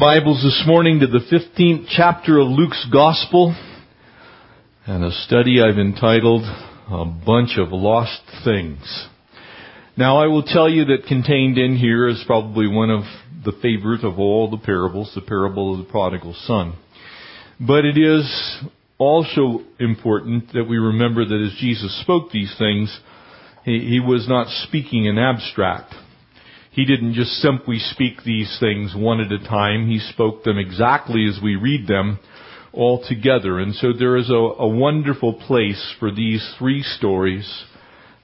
[0.00, 3.54] Bibles this morning to the 15th chapter of Luke's Gospel
[4.86, 6.40] and a study I've entitled
[6.88, 9.08] A Bunch of Lost Things.
[9.98, 13.02] Now I will tell you that contained in here is probably one of
[13.44, 16.78] the favorite of all the parables, the parable of the prodigal son.
[17.60, 18.24] But it is
[18.96, 22.98] also important that we remember that as Jesus spoke these things,
[23.66, 25.92] he, he was not speaking in abstract.
[26.80, 29.86] He didn't just simply speak these things one at a time.
[29.86, 32.18] He spoke them exactly as we read them
[32.72, 33.58] all together.
[33.58, 37.64] And so there is a, a wonderful place for these three stories,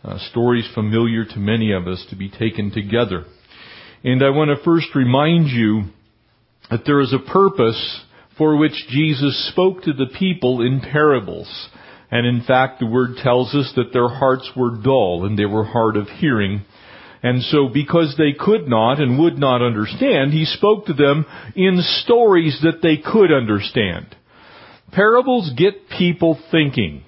[0.02, 3.26] uh, stories familiar to many of us, to be taken together.
[4.02, 5.90] And I want to first remind you
[6.70, 8.06] that there is a purpose
[8.38, 11.68] for which Jesus spoke to the people in parables.
[12.10, 15.64] And in fact, the word tells us that their hearts were dull and they were
[15.64, 16.64] hard of hearing
[17.26, 21.26] and so because they could not and would not understand, he spoke to them
[21.56, 24.14] in stories that they could understand.
[24.92, 27.02] Parables get people thinking.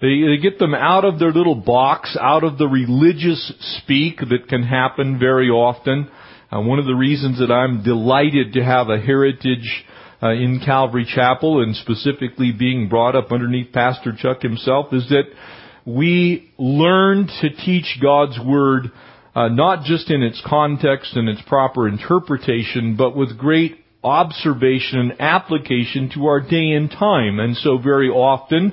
[0.00, 4.48] They, they, get them out of their little box, out of the religious speak that
[4.48, 6.10] can happen very often.
[6.50, 9.84] Uh, one of the reasons that I'm delighted to have a heritage
[10.22, 15.24] uh, in Calvary Chapel and specifically being brought up underneath Pastor Chuck himself is that
[15.84, 18.92] we learn to teach God's Word
[19.34, 25.20] uh, not just in its context and its proper interpretation, but with great observation and
[25.20, 27.38] application to our day and time.
[27.40, 28.72] And so very often,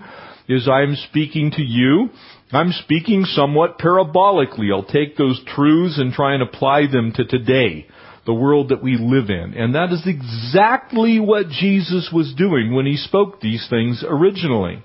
[0.50, 2.10] as I'm speaking to you,
[2.52, 4.72] I'm speaking somewhat parabolically.
[4.72, 7.88] I'll take those truths and try and apply them to today,
[8.26, 9.56] the world that we live in.
[9.56, 14.84] And that is exactly what Jesus was doing when he spoke these things originally.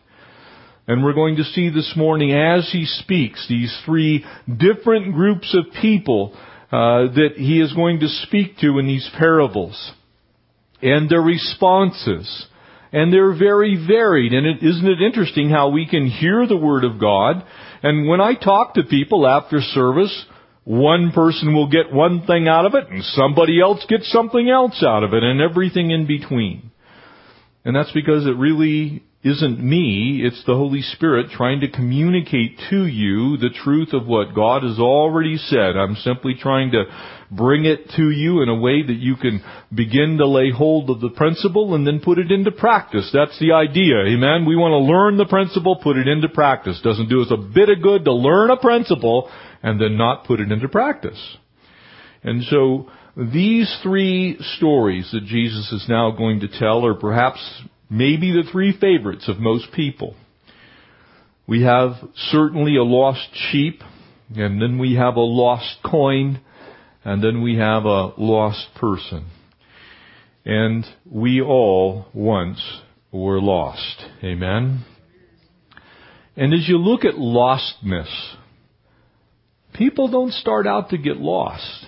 [0.91, 5.73] And we're going to see this morning as he speaks these three different groups of
[5.81, 6.33] people
[6.73, 9.93] uh, that he is going to speak to in these parables.
[10.83, 12.45] And their responses.
[12.91, 14.33] And they're very varied.
[14.33, 17.45] And is isn't it interesting how we can hear the Word of God,
[17.85, 20.27] and when I talk to people after service,
[20.65, 24.83] one person will get one thing out of it, and somebody else gets something else
[24.85, 26.73] out of it, and everything in between.
[27.65, 32.87] And that's because it really isn't me, it's the Holy Spirit trying to communicate to
[32.87, 35.77] you the truth of what God has already said.
[35.77, 36.85] I'm simply trying to
[37.31, 39.45] bring it to you in a way that you can
[39.75, 43.11] begin to lay hold of the principle and then put it into practice.
[43.13, 43.99] That's the idea.
[44.07, 44.47] Amen.
[44.47, 46.81] We want to learn the principle, put it into practice.
[46.83, 49.31] Doesn't do us a bit of good to learn a principle
[49.63, 51.37] and then not put it into practice.
[52.23, 57.41] And so, these three stories that Jesus is now going to tell are perhaps
[57.91, 60.15] maybe the three favorites of most people.
[61.47, 63.83] We have certainly a lost sheep,
[64.37, 66.41] and then we have a lost coin,
[67.05, 69.27] and then we have a lost person.
[70.45, 72.63] And we all once
[73.11, 74.05] were lost.
[74.23, 74.85] Amen?
[76.37, 78.37] And as you look at lostness,
[79.75, 81.87] people don't start out to get lost.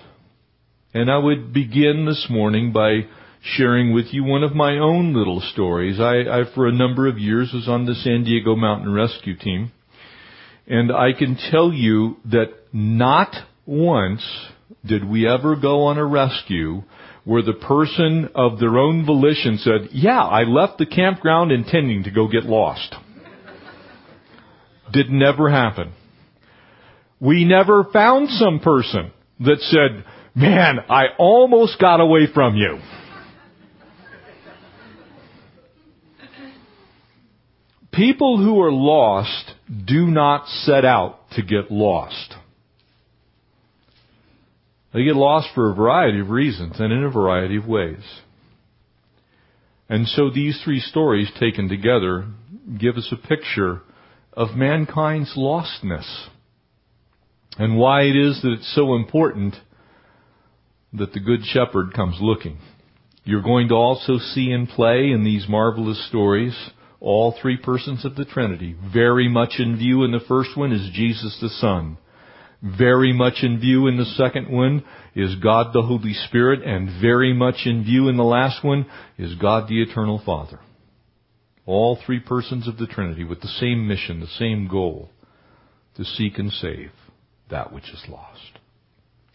[0.93, 3.07] And I would begin this morning by
[3.43, 5.99] sharing with you one of my own little stories.
[5.99, 9.71] I, I, for a number of years, was on the San Diego Mountain Rescue Team.
[10.65, 14.25] And I can tell you that not once
[14.85, 16.83] did we ever go on a rescue
[17.25, 22.11] where the person of their own volition said, yeah, I left the campground intending to
[22.11, 22.95] go get lost.
[24.91, 25.93] Did never happen.
[27.19, 30.05] We never found some person that said,
[30.35, 32.79] man, I almost got away from you.
[37.93, 39.53] People who are lost
[39.85, 42.33] do not set out to get lost.
[44.93, 48.03] They get lost for a variety of reasons and in a variety of ways.
[49.89, 52.25] And so these three stories taken together
[52.79, 53.81] give us a picture
[54.31, 56.27] of mankind's lostness
[57.57, 59.55] and why it is that it's so important
[60.93, 62.57] that the Good Shepherd comes looking.
[63.23, 66.55] You're going to also see in play in these marvelous stories
[67.03, 68.75] all three persons of the Trinity.
[68.93, 71.97] Very much in view in the first one is Jesus the Son.
[72.61, 77.33] Very much in view in the second one is God the Holy Spirit, and very
[77.33, 78.85] much in view in the last one
[79.17, 80.61] is God the Eternal Father.
[81.65, 85.09] All three persons of the Trinity with the same mission, the same goal,
[85.97, 86.91] to seek and save
[87.51, 88.59] that which is lost.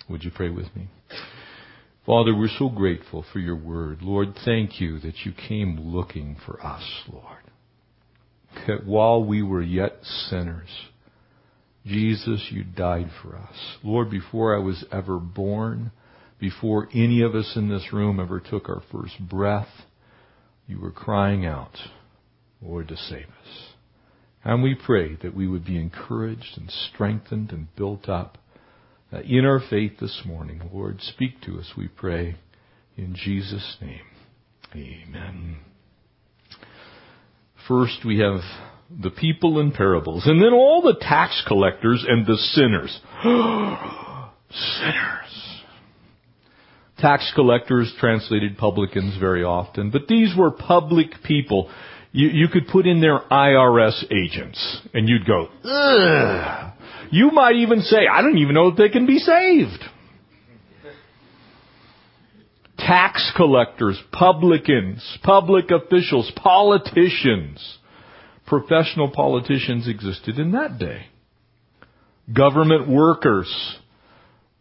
[0.08, 0.88] Would you pray with me?
[2.06, 3.98] Father, we're so grateful for your word.
[4.00, 6.82] Lord, thank you that you came looking for us,
[7.12, 7.47] Lord
[8.84, 10.68] while we were yet sinners,
[11.86, 13.56] Jesus, you died for us.
[13.82, 15.90] Lord, before I was ever born,
[16.38, 19.68] before any of us in this room ever took our first breath,
[20.66, 21.76] you were crying out,
[22.60, 23.68] Lord, to save us.
[24.44, 28.38] And we pray that we would be encouraged and strengthened and built up
[29.12, 30.70] uh, in our faith this morning.
[30.72, 32.36] Lord, speak to us, we pray,
[32.96, 34.00] in Jesus' name.
[34.74, 35.56] Amen.
[37.68, 38.40] First, we have
[38.90, 42.98] the people in parables, and then all the tax collectors and the sinners.
[44.50, 45.62] sinners.
[46.98, 51.70] Tax collectors translated publicans very often, but these were public people.
[52.10, 56.72] You, you could put in their IRS agents, and you'd go, Ugh.
[57.10, 59.84] You might even say, I don't even know if they can be saved.
[62.88, 67.79] Tax collectors, publicans, public officials, politicians
[68.49, 71.06] professional politicians existed in that day.
[72.32, 73.49] Government workers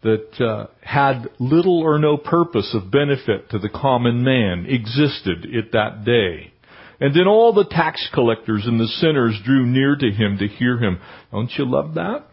[0.03, 5.71] that uh, had little or no purpose of benefit to the common man existed at
[5.71, 6.53] that day.
[6.99, 10.77] And then all the tax collectors and the sinners drew near to him to hear
[10.77, 10.99] him.
[11.31, 12.25] Don't you love that?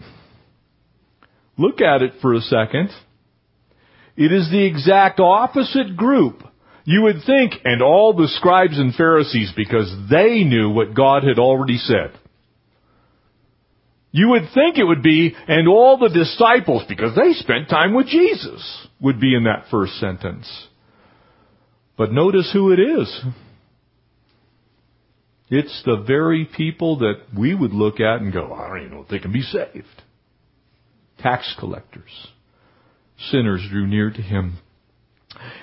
[1.56, 2.91] Look at it for a second.
[4.16, 6.43] It is the exact opposite group
[6.84, 11.38] you would think, and all the scribes and Pharisees, because they knew what God had
[11.38, 12.12] already said.
[14.12, 18.06] You would think it would be, and all the disciples, because they spent time with
[18.06, 20.69] Jesus, would be in that first sentence.
[21.96, 23.25] But notice who it is.
[25.49, 29.02] It's the very people that we would look at and go, I don't even know
[29.02, 30.02] if they can be saved.
[31.19, 32.28] Tax collectors.
[33.19, 34.58] Sinners drew near to him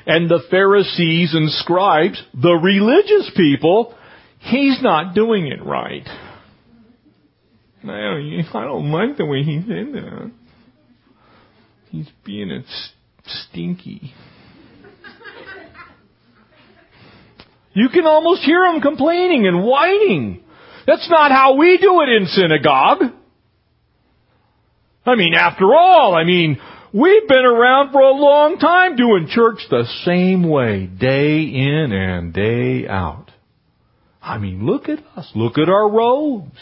[0.06, 3.96] and the Pharisees and scribes, the religious people,
[4.40, 6.08] he's not doing it right.
[7.84, 10.32] I don't, I don't like the way he did that.
[11.90, 12.62] He's being a
[13.26, 14.14] stinky.
[17.74, 20.44] You can almost hear him complaining and whining.
[20.86, 23.14] That's not how we do it in synagogue.
[25.06, 26.60] I mean, after all, I mean,
[26.94, 32.34] We've been around for a long time doing church the same way, day in and
[32.34, 33.32] day out.
[34.22, 35.32] I mean, look at us.
[35.34, 36.60] Look at our robes.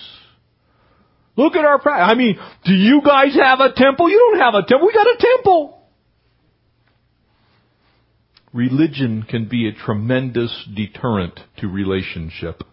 [1.35, 1.81] Look at our.
[1.89, 4.09] I mean, do you guys have a temple?
[4.09, 4.87] You don't have a temple.
[4.87, 5.81] We got a temple.
[8.53, 12.63] Religion can be a tremendous deterrent to relationship.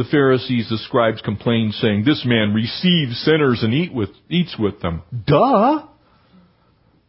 [0.00, 4.80] The Pharisees, the scribes complained saying, this man receives sinners and eat with, eats with
[4.80, 5.02] them.
[5.26, 5.86] Duh!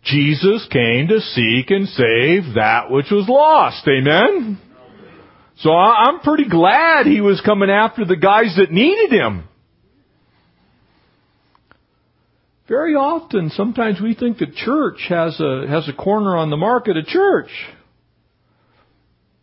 [0.03, 3.88] Jesus came to seek and save that which was lost.
[3.88, 4.59] Amen?
[5.59, 9.45] So I'm pretty glad he was coming after the guys that needed him.
[12.67, 16.97] Very often, sometimes we think the church has a, has a corner on the market
[16.97, 17.51] of church.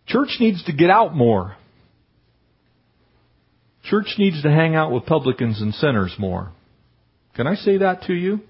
[0.06, 1.56] Church needs to get out more.
[3.84, 6.52] Church needs to hang out with publicans and sinners more.
[7.34, 8.40] Can I say that to you?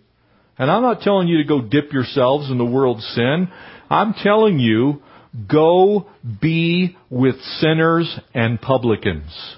[0.58, 3.48] And I'm not telling you to go dip yourselves in the world's sin.
[3.88, 5.02] I'm telling you,
[5.50, 6.06] go
[6.40, 9.56] be with sinners and publicans.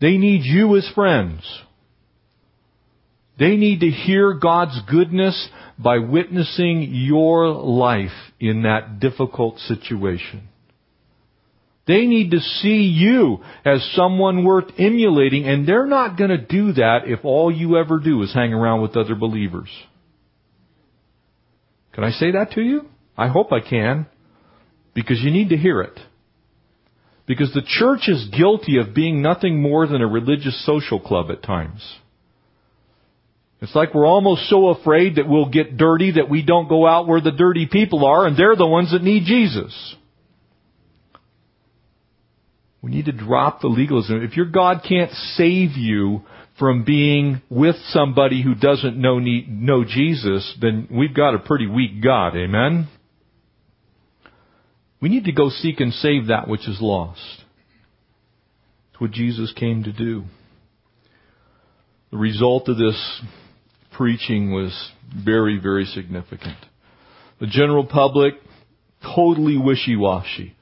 [0.00, 1.42] They need you as friends.
[3.38, 10.48] They need to hear God's goodness by witnessing your life in that difficult situation.
[11.86, 16.72] They need to see you as someone worth emulating, and they're not going to do
[16.74, 19.68] that if all you ever do is hang around with other believers.
[21.92, 22.86] Can I say that to you?
[23.16, 24.06] I hope I can.
[24.94, 25.98] Because you need to hear it.
[27.26, 31.42] Because the church is guilty of being nothing more than a religious social club at
[31.42, 31.82] times.
[33.60, 37.06] It's like we're almost so afraid that we'll get dirty that we don't go out
[37.06, 39.96] where the dirty people are, and they're the ones that need Jesus.
[42.82, 44.22] We need to drop the legalism.
[44.24, 46.22] If your God can't save you
[46.58, 52.02] from being with somebody who doesn't know, know Jesus, then we've got a pretty weak
[52.02, 52.36] God.
[52.36, 52.88] Amen?
[55.00, 57.44] We need to go seek and save that which is lost.
[58.90, 60.24] It's what Jesus came to do.
[62.10, 63.22] The result of this
[63.92, 66.58] preaching was very, very significant.
[67.40, 68.34] The general public,
[69.16, 70.56] totally wishy-washy.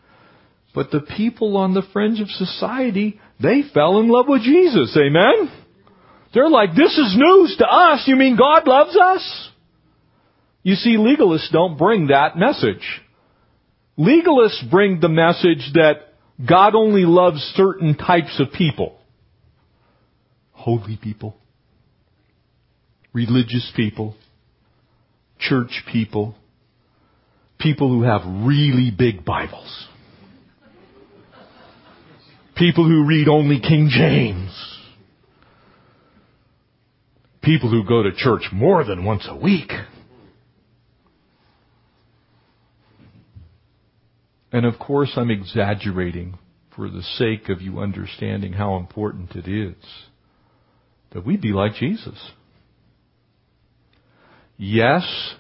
[0.74, 4.96] But the people on the fringe of society, they fell in love with Jesus.
[4.96, 5.50] Amen?
[6.32, 8.04] They're like, this is news to us.
[8.06, 9.50] You mean God loves us?
[10.62, 13.02] You see, legalists don't bring that message.
[13.98, 16.14] Legalists bring the message that
[16.48, 18.98] God only loves certain types of people.
[20.52, 21.36] Holy people.
[23.12, 24.14] Religious people.
[25.40, 26.34] church people,
[27.58, 29.88] people who have really big Bibles,
[32.60, 34.52] people who read only King James,
[37.42, 39.72] people who go to church more than once a week.
[44.52, 46.38] And of course, I'm exaggerating
[46.76, 49.82] for the sake of you understanding how important it is
[51.12, 52.30] that we be like Jesus.
[54.58, 55.34] Yes,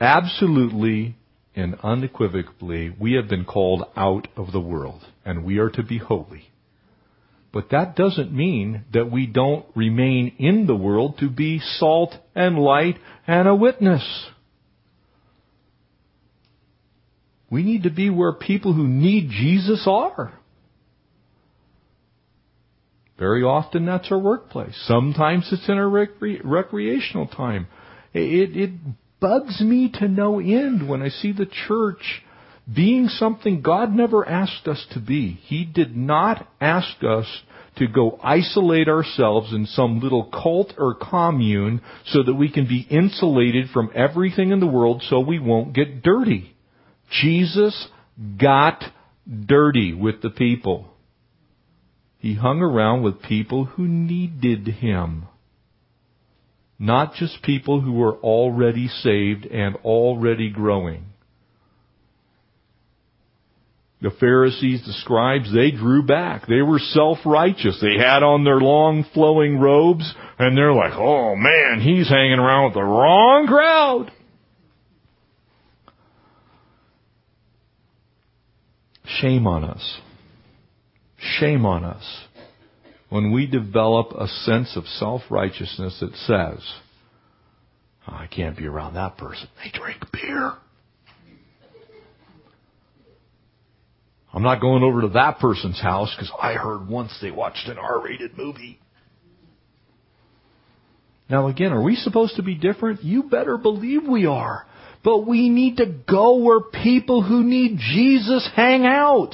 [0.00, 1.16] absolutely
[1.56, 5.98] and unequivocally, we have been called out of the world and we are to be
[5.98, 6.50] holy.
[7.52, 12.58] But that doesn't mean that we don't remain in the world to be salt and
[12.58, 14.04] light and a witness.
[17.50, 20.32] We need to be where people who need Jesus are.
[23.18, 24.80] Very often that's our workplace.
[24.86, 27.66] Sometimes it's in our recre- recreational time.
[28.14, 28.70] It, it
[29.20, 32.22] bugs me to no end when I see the church
[32.72, 35.40] being something God never asked us to be.
[35.44, 37.26] He did not ask us
[37.76, 42.86] to go isolate ourselves in some little cult or commune so that we can be
[42.90, 46.54] insulated from everything in the world so we won't get dirty.
[47.22, 47.88] Jesus
[48.38, 48.82] got
[49.46, 50.88] dirty with the people.
[52.18, 55.26] He hung around with people who needed him.
[56.78, 61.09] Not just people who were already saved and already growing.
[64.02, 66.46] The Pharisees, the scribes, they drew back.
[66.46, 67.80] They were self-righteous.
[67.82, 72.66] They had on their long flowing robes and they're like, oh man, he's hanging around
[72.66, 74.10] with the wrong crowd.
[79.04, 80.00] Shame on us.
[81.18, 82.24] Shame on us
[83.10, 86.64] when we develop a sense of self-righteousness that says,
[88.08, 89.48] oh, I can't be around that person.
[89.62, 90.54] They drink beer.
[94.32, 97.78] I'm not going over to that person's house because I heard once they watched an
[97.78, 98.78] R-rated movie.
[101.28, 103.02] Now again, are we supposed to be different?
[103.02, 104.66] You better believe we are.
[105.02, 109.32] But we need to go where people who need Jesus hang out.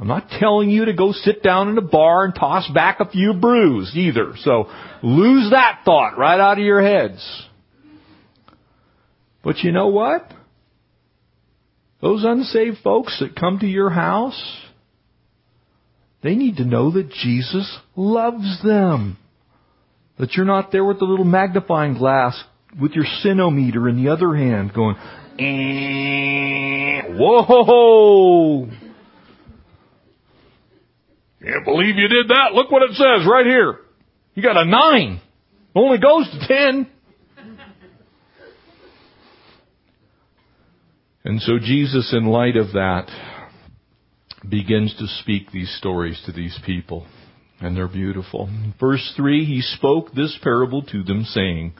[0.00, 3.08] I'm not telling you to go sit down in a bar and toss back a
[3.08, 4.32] few brews either.
[4.38, 4.68] So
[5.02, 7.46] lose that thought right out of your heads.
[9.42, 10.32] But you know what?
[12.04, 14.60] Those unsaved folks that come to your house,
[16.22, 19.16] they need to know that Jesus loves them.
[20.18, 22.38] That you're not there with the little magnifying glass
[22.78, 24.96] with your sinometer in the other hand going,
[25.38, 28.66] eh, whoa!
[31.42, 32.52] Can't believe you did that.
[32.52, 33.78] Look what it says right here.
[34.34, 35.22] You got a nine.
[35.74, 36.86] Only goes to ten.
[41.24, 43.06] And so Jesus, in light of that,
[44.48, 47.06] begins to speak these stories to these people.
[47.60, 48.50] And they're beautiful.
[48.78, 51.72] Verse 3, he spoke this parable to them saying,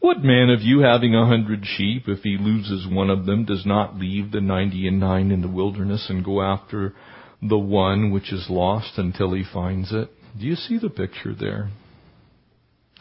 [0.00, 3.64] What man of you having a hundred sheep, if he loses one of them, does
[3.64, 6.94] not leave the ninety and nine in the wilderness and go after
[7.40, 10.10] the one which is lost until he finds it?
[10.38, 11.70] Do you see the picture there?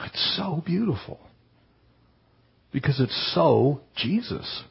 [0.01, 1.19] It's so beautiful.
[2.71, 4.63] Because it's so Jesus.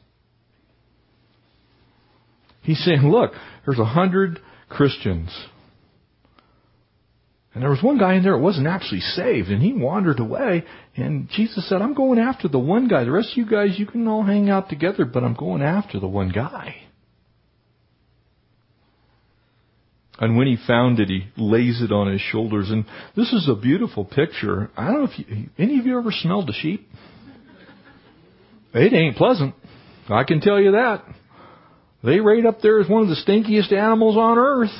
[2.61, 3.31] He's saying, look,
[3.65, 4.39] there's a hundred
[4.69, 5.29] Christians.
[7.53, 10.63] And there was one guy in there that wasn't actually saved, and he wandered away.
[10.95, 13.03] And Jesus said, I'm going after the one guy.
[13.03, 15.99] The rest of you guys, you can all hang out together, but I'm going after
[15.99, 16.75] the one guy.
[20.17, 22.69] And when he found it, he lays it on his shoulders.
[22.69, 22.85] And
[23.17, 24.69] this is a beautiful picture.
[24.77, 26.87] I don't know if you, any of you ever smelled a sheep.
[28.73, 29.55] It ain't pleasant.
[30.07, 31.03] I can tell you that.
[32.03, 34.71] They rate up there as one of the stinkiest animals on earth.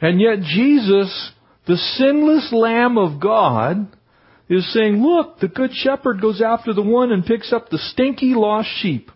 [0.00, 1.32] And yet Jesus,
[1.66, 3.88] the sinless Lamb of God,
[4.48, 8.34] is saying, look, the good shepherd goes after the one and picks up the stinky
[8.34, 9.10] lost sheep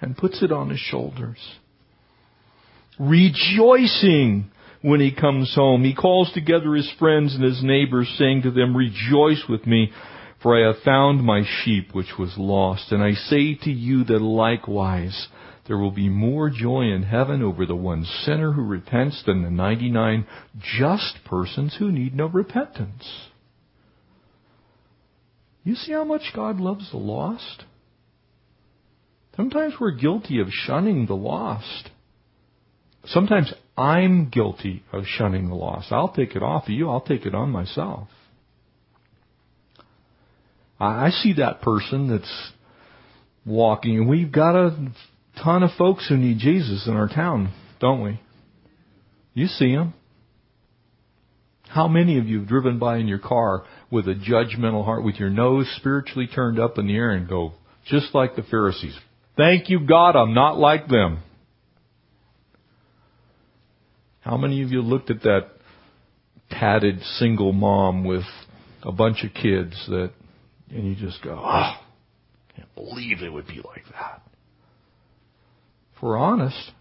[0.00, 1.38] and puts it on his shoulders.
[2.98, 4.50] Rejoicing
[4.82, 5.82] when he comes home.
[5.82, 9.90] He calls together his friends and his neighbors saying to them, rejoice with me
[10.44, 12.92] for I have found my sheep which was lost.
[12.92, 15.28] And I say to you that likewise,
[15.66, 19.50] there will be more joy in heaven over the one sinner who repents than the
[19.50, 20.26] 99
[20.78, 23.28] just persons who need no repentance.
[25.62, 27.64] You see how much God loves the lost?
[29.36, 31.90] Sometimes we're guilty of shunning the lost.
[33.06, 35.90] Sometimes I'm guilty of shunning the lost.
[35.90, 36.90] I'll take it off of you.
[36.90, 38.08] I'll take it on myself.
[40.78, 42.52] I see that person that's
[43.46, 43.96] walking.
[43.96, 44.76] And we've got a
[45.42, 48.20] ton of folks who need Jesus in our town, don't we?
[49.34, 49.94] You see them.
[51.68, 55.16] How many of you have driven by in your car with a judgmental heart, with
[55.16, 57.52] your nose spiritually turned up in the air and go,
[57.86, 58.96] just like the Pharisees,
[59.36, 61.18] thank you God, I'm not like them.
[64.20, 65.48] How many of you looked at that
[66.50, 68.24] tatted single mom with
[68.82, 70.12] a bunch of kids that,
[70.70, 71.74] and you just go, oh,
[72.54, 74.22] can't believe they would be like that.
[76.04, 76.72] We're honest,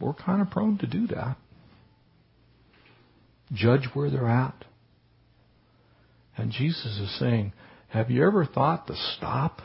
[0.00, 1.36] we're kind of prone to do that.
[3.52, 4.64] Judge where they're at.
[6.36, 7.52] And Jesus is saying,
[7.90, 9.60] have you ever thought to stop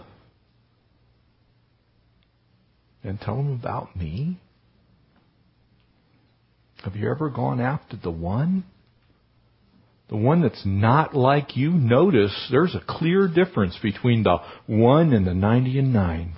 [3.03, 4.39] and tell them about me?
[6.83, 8.63] Have you ever gone after the one?
[10.09, 11.71] The one that's not like you?
[11.71, 16.35] Notice there's a clear difference between the one and the 90 and 9.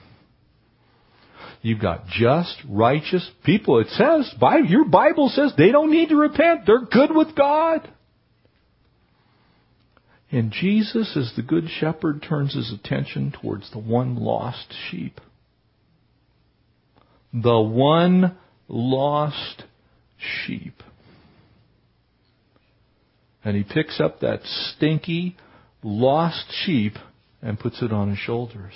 [1.62, 3.80] You've got just, righteous people.
[3.80, 4.34] It says,
[4.68, 6.62] your Bible says they don't need to repent.
[6.66, 7.88] They're good with God.
[10.32, 15.20] And Jesus, as the Good Shepherd, turns his attention towards the one lost sheep.
[17.34, 18.38] The one
[18.68, 19.64] lost
[20.46, 20.82] sheep.
[23.44, 25.36] And he picks up that stinky,
[25.84, 26.94] lost sheep
[27.42, 28.74] and puts it on his shoulders.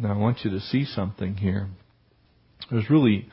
[0.00, 1.68] Now I want you to see something here.
[2.70, 3.28] There's really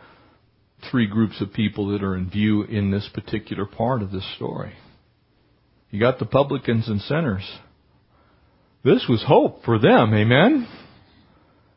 [0.91, 4.73] three groups of people that are in view in this particular part of this story.
[5.91, 7.49] You got the publicans and sinners.
[8.83, 10.67] This was hope for them, amen?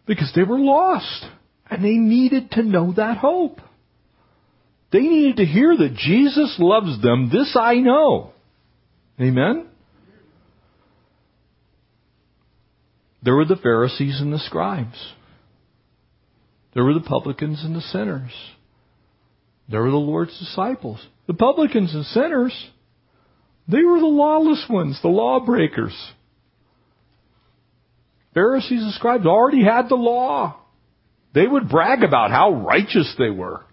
[0.06, 1.25] Because they were lost.
[1.70, 3.61] And they needed to know that hope.
[4.92, 7.30] They needed to hear that Jesus loves them.
[7.32, 8.32] This I know.
[9.20, 9.69] Amen?
[13.22, 15.12] There were the Pharisees and the scribes.
[16.74, 18.32] There were the publicans and the sinners.
[19.68, 21.04] There were the Lord's disciples.
[21.26, 22.71] The publicans and sinners,
[23.68, 25.95] they were the lawless ones, the lawbreakers.
[28.34, 30.56] Pharisees and scribes already had the law.
[31.34, 33.64] They would brag about how righteous they were.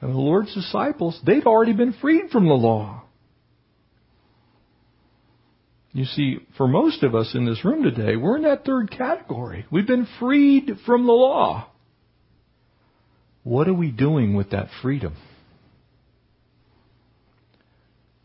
[0.00, 3.02] And the Lord's disciples, they'd already been freed from the law.
[5.92, 9.66] You see, for most of us in this room today, we're in that third category.
[9.70, 11.70] We've been freed from the law.
[13.42, 15.16] What are we doing with that freedom?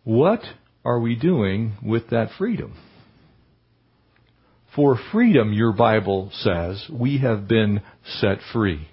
[0.04, 0.42] What
[0.84, 2.74] are we doing with that freedom?
[4.76, 8.88] For freedom, your Bible says, we have been set free.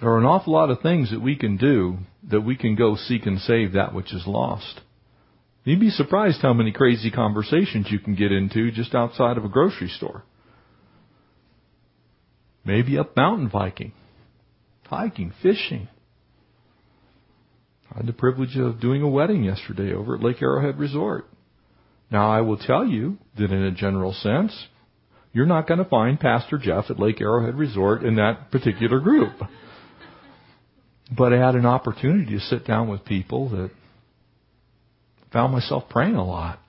[0.00, 1.98] There are an awful lot of things that we can do
[2.30, 4.80] that we can go seek and save that which is lost.
[5.68, 9.50] You'd be surprised how many crazy conversations you can get into just outside of a
[9.50, 10.24] grocery store.
[12.64, 13.92] Maybe up mountain biking,
[14.86, 15.88] hiking, fishing.
[17.92, 21.26] I had the privilege of doing a wedding yesterday over at Lake Arrowhead Resort.
[22.10, 24.68] Now I will tell you that in a general sense,
[25.34, 29.34] you're not going to find Pastor Jeff at Lake Arrowhead Resort in that particular group.
[31.14, 33.70] But I had an opportunity to sit down with people that
[35.32, 36.60] found myself praying a lot.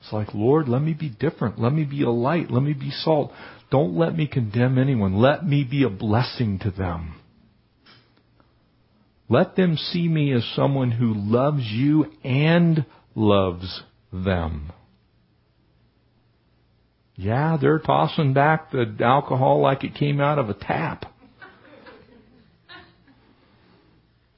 [0.00, 1.58] It's like, Lord, let me be different.
[1.58, 2.50] Let me be a light.
[2.50, 3.32] Let me be salt.
[3.70, 5.16] Don't let me condemn anyone.
[5.16, 7.16] Let me be a blessing to them.
[9.28, 13.82] Let them see me as someone who loves you and loves
[14.12, 14.72] them.
[17.16, 21.06] Yeah, they're tossing back the alcohol like it came out of a tap.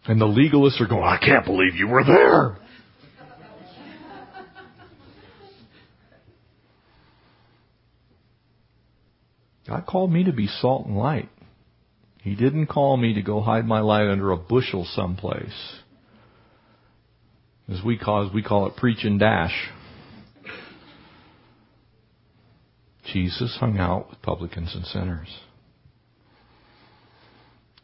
[0.07, 2.57] And the legalists are going, I can't believe you were there.
[9.69, 11.29] God called me to be salt and light.
[12.23, 15.77] He didn't call me to go hide my light under a bushel someplace.
[17.71, 19.69] As we call, we call it preach and dash.
[23.13, 25.29] Jesus hung out with publicans and sinners.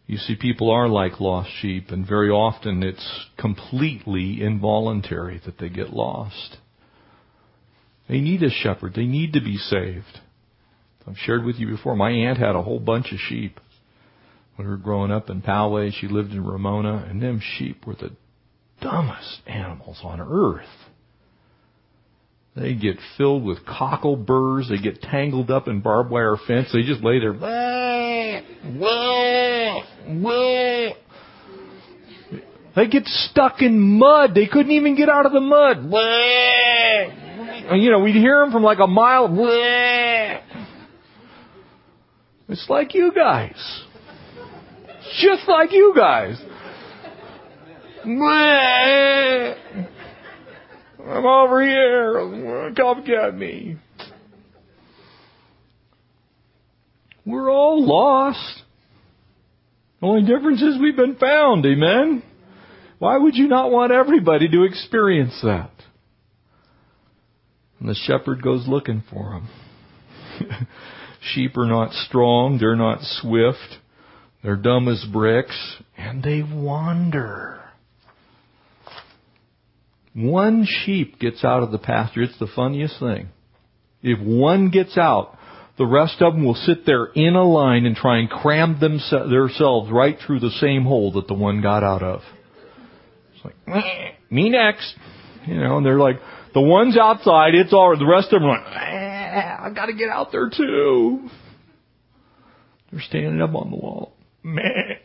[0.07, 5.71] You see, people are like lost sheep, and very often it's completely involuntary that they
[5.71, 6.59] get lost.
[8.09, 8.95] They need a shepherd.
[8.95, 10.21] They need to be saved.
[11.07, 13.61] I've shared with you before, my aunt had a whole bunch of sheep.
[14.57, 17.95] When we were growing up in Poway, she lived in Ramona, and them sheep were
[17.95, 18.13] the
[18.81, 20.67] dumbest animals on earth.
[22.57, 24.69] They get filled with cockle burrs.
[24.71, 26.69] They get tangled up in barbed wire fence.
[26.73, 27.33] They just lay there.
[27.33, 28.41] Blah,
[28.79, 30.91] blah, blah.
[32.77, 34.35] They get stuck in mud.
[34.35, 35.79] They couldn't even get out of the mud.
[37.71, 39.29] And, you know, we'd hear them from like a mile.
[42.55, 43.83] It's like you guys.
[45.21, 46.41] Just like you guys.
[48.05, 48.23] I'm
[51.27, 52.73] over here.
[52.77, 53.77] Come get me.
[57.27, 58.63] We're all lost.
[60.01, 61.67] The only difference is we've been found.
[61.67, 62.23] Amen?
[63.01, 65.73] Why would you not want everybody to experience that?
[67.81, 69.43] And the shepherd goes looking for
[70.39, 70.69] them.
[71.33, 73.79] Sheep are not strong, they're not swift,
[74.43, 77.61] they're dumb as bricks, and they wander.
[80.15, 82.23] One sheep gets out of the pasture.
[82.23, 83.31] It's the funniest thing.
[84.03, 85.37] If one gets out,
[85.77, 89.91] the rest of them will sit there in a line and try and cram themselves
[89.91, 92.21] right through the same hole that the one got out of.
[93.35, 94.95] It's like, me next.
[95.47, 96.21] You know, and they're like,
[96.55, 99.04] the ones outside, it's all, the rest of them are like,
[99.65, 101.31] I gotta get out there too.
[102.93, 104.13] They're standing up on the wall.
[104.43, 104.99] Man,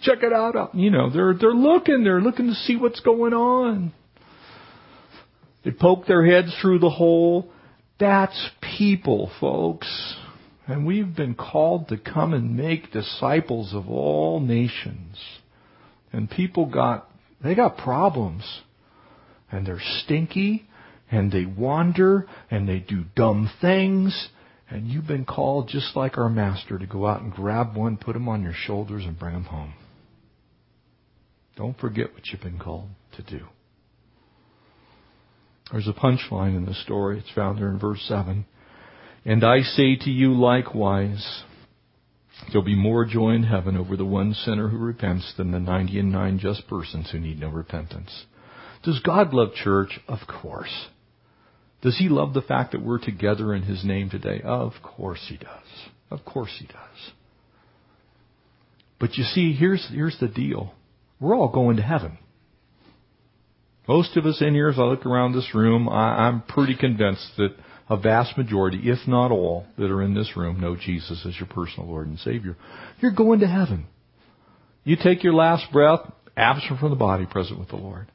[0.00, 0.54] check it out.
[0.54, 3.92] Uh, you know, they're, they're looking, they're looking to see what's going on.
[5.64, 7.50] They poke their heads through the hole.
[7.98, 9.88] That's people, folks.
[10.68, 15.16] And we've been called to come and make disciples of all nations.
[16.12, 17.10] And people got,
[17.42, 18.44] they got problems.
[19.50, 20.68] And they're stinky,
[21.10, 24.28] and they wander, and they do dumb things.
[24.68, 28.16] And you've been called just like our master to go out and grab one, put
[28.16, 29.74] him on your shoulders, and bring him home.
[31.56, 33.46] Don't forget what you've been called to do.
[35.72, 37.18] There's a punchline in the story.
[37.18, 38.44] It's found there in verse 7.
[39.24, 41.42] And I say to you likewise,
[42.48, 46.38] there'll be more joy in heaven over the one sinner who repents than the 99
[46.38, 48.26] just persons who need no repentance.
[48.84, 49.98] Does God love church?
[50.06, 50.88] Of course.
[51.82, 54.40] Does He love the fact that we're together in His name today?
[54.42, 55.90] Of course He does.
[56.10, 57.12] Of course He does.
[58.98, 60.72] But you see, here's, here's the deal.
[61.20, 62.18] We're all going to heaven.
[63.88, 67.32] Most of us in here, as I look around this room, I, I'm pretty convinced
[67.36, 67.54] that
[67.88, 71.46] a vast majority, if not all, that are in this room know Jesus as your
[71.46, 72.56] personal Lord and Savior.
[73.00, 73.86] You're going to heaven.
[74.82, 76.00] You take your last breath,
[76.36, 78.10] absent from the body, present with the Lord.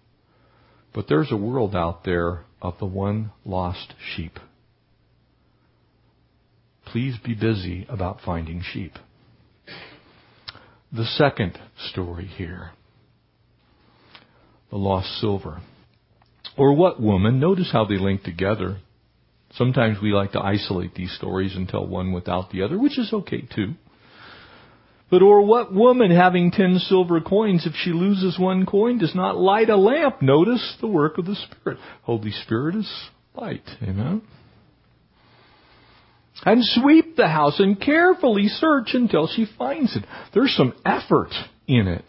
[0.94, 4.40] But there's a world out there of the one lost sheep.
[6.86, 8.94] Please be busy about finding sheep.
[10.92, 12.72] The second story here
[14.72, 15.62] the lost silver.
[16.58, 17.40] Or what woman?
[17.40, 18.78] Notice how they link together.
[19.54, 23.12] Sometimes we like to isolate these stories and tell one without the other, which is
[23.12, 23.74] okay too.
[25.12, 29.38] But or what woman having ten silver coins, if she loses one coin, does not
[29.38, 30.22] light a lamp?
[30.22, 31.80] Notice the work of the Spirit.
[32.04, 32.90] Holy Spirit is
[33.36, 33.70] light.
[33.84, 34.22] Amen.
[36.46, 40.06] And sweep the house and carefully search until she finds it.
[40.34, 41.32] There's some effort
[41.68, 42.06] in it.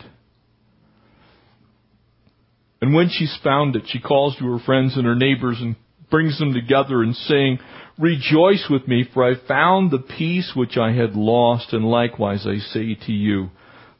[2.80, 5.74] And when she's found it, she calls to her friends and her neighbors and
[6.12, 7.58] brings them together and saying,
[7.98, 12.58] Rejoice with me, for I found the piece which I had lost, and likewise I
[12.58, 13.50] say to you,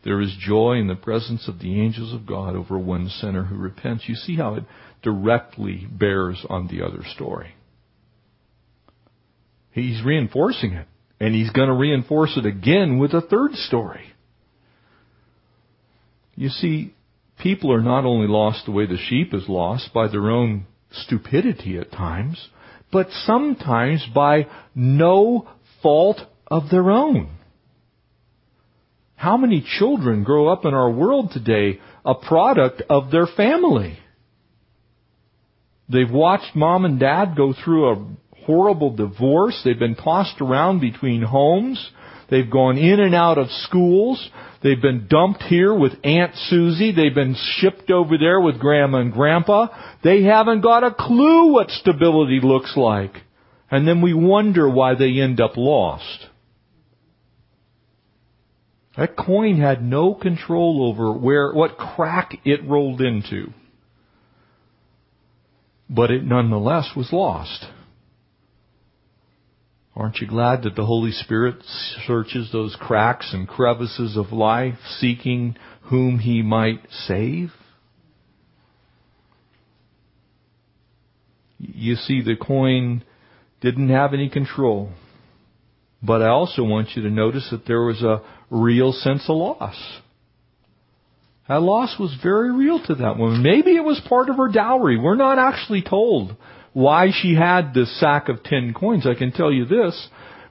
[0.05, 3.57] there is joy in the presence of the angels of God over one sinner who
[3.57, 4.05] repents.
[4.09, 4.65] You see how it
[5.03, 7.55] directly bears on the other story.
[9.73, 10.87] He's reinforcing it.
[11.21, 14.13] And he's going to reinforce it again with a third story.
[16.35, 16.95] You see,
[17.39, 21.79] people are not only lost the way the sheep is lost by their own stupidity
[21.79, 22.49] at times,
[22.91, 25.49] but sometimes by no
[25.83, 27.29] fault of their own.
[29.17, 33.99] How many children grow up in our world today a product of their family?
[35.89, 38.07] They've watched mom and dad go through a
[38.45, 39.61] horrible divorce.
[39.65, 41.91] They've been tossed around between homes.
[42.33, 44.31] They've gone in and out of schools.
[44.63, 46.91] They've been dumped here with Aunt Susie.
[46.91, 49.67] They've been shipped over there with Grandma and Grandpa.
[50.03, 53.13] They haven't got a clue what stability looks like.
[53.71, 56.27] And then we wonder why they end up lost.
[58.97, 63.53] That coin had no control over where, what crack it rolled into.
[65.91, 67.67] But it nonetheless was lost.
[70.03, 71.63] Aren't you glad that the Holy Spirit
[72.09, 77.53] searches those cracks and crevices of life, seeking whom He might save?
[81.57, 83.05] You see, the coin
[83.61, 84.91] didn't have any control.
[86.03, 90.01] But I also want you to notice that there was a real sense of loss.
[91.49, 93.45] That loss was very real to that woman.
[93.45, 94.99] Maybe it was part of her dowry.
[94.99, 96.37] We're not actually told
[96.73, 99.07] why she had this sack of ten coins.
[99.07, 100.09] I can tell you this,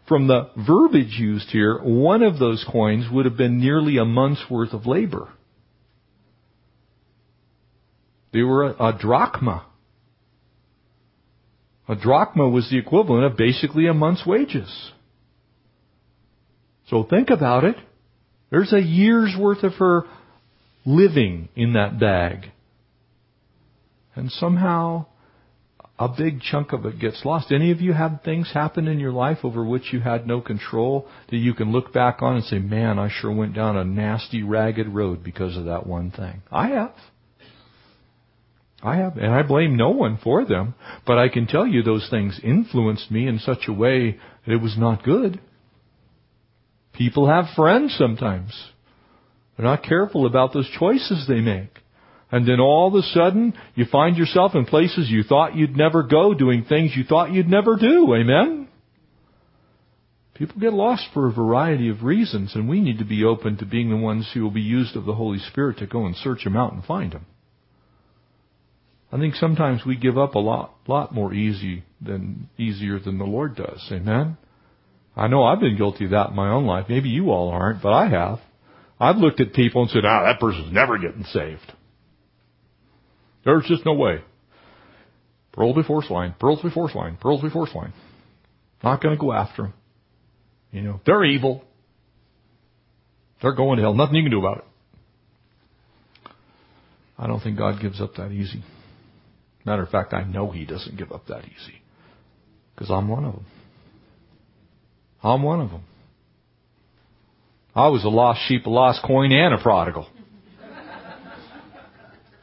[0.07, 4.43] from the verbiage used here, one of those coins would have been nearly a month's
[4.49, 5.29] worth of labor.
[8.33, 9.65] They were a, a drachma.
[11.87, 14.91] A drachma was the equivalent of basically a month's wages.
[16.87, 17.75] So think about it.
[18.49, 20.03] There's a year's worth of her
[20.85, 22.51] living in that bag.
[24.15, 25.05] And somehow
[26.01, 27.51] a big chunk of it gets lost.
[27.51, 31.07] Any of you have things happen in your life over which you had no control
[31.29, 34.41] that you can look back on and say, man, I sure went down a nasty,
[34.41, 36.41] ragged road because of that one thing.
[36.51, 36.95] I have.
[38.81, 40.73] I have, and I blame no one for them,
[41.05, 44.61] but I can tell you those things influenced me in such a way that it
[44.61, 45.39] was not good.
[46.93, 48.51] People have friends sometimes.
[49.55, 51.80] They're not careful about those choices they make.
[52.31, 56.03] And then all of a sudden, you find yourself in places you thought you'd never
[56.03, 58.15] go, doing things you thought you'd never do.
[58.15, 58.69] Amen?
[60.35, 63.65] People get lost for a variety of reasons, and we need to be open to
[63.65, 66.43] being the ones who will be used of the Holy Spirit to go and search
[66.45, 67.25] them out and find them.
[69.11, 73.25] I think sometimes we give up a lot, lot more easy than, easier than the
[73.25, 73.85] Lord does.
[73.91, 74.37] Amen?
[75.17, 76.85] I know I've been guilty of that in my own life.
[76.87, 78.39] Maybe you all aren't, but I have.
[78.99, 81.73] I've looked at people and said, ah, that person's never getting saved.
[83.43, 84.21] There's just no way.
[85.51, 87.93] Pearls before swine, pearls before swine, pearls before swine.
[88.83, 89.73] Not going to go after them.
[90.71, 91.63] You know, they're evil.
[93.41, 93.93] They're going to hell.
[93.93, 94.63] Nothing you can do about it.
[97.17, 98.63] I don't think God gives up that easy.
[99.65, 101.81] Matter of fact, I know He doesn't give up that easy.
[102.73, 103.45] Because I'm one of them.
[105.21, 105.83] I'm one of them.
[107.75, 110.07] I was a lost sheep, a lost coin, and a prodigal.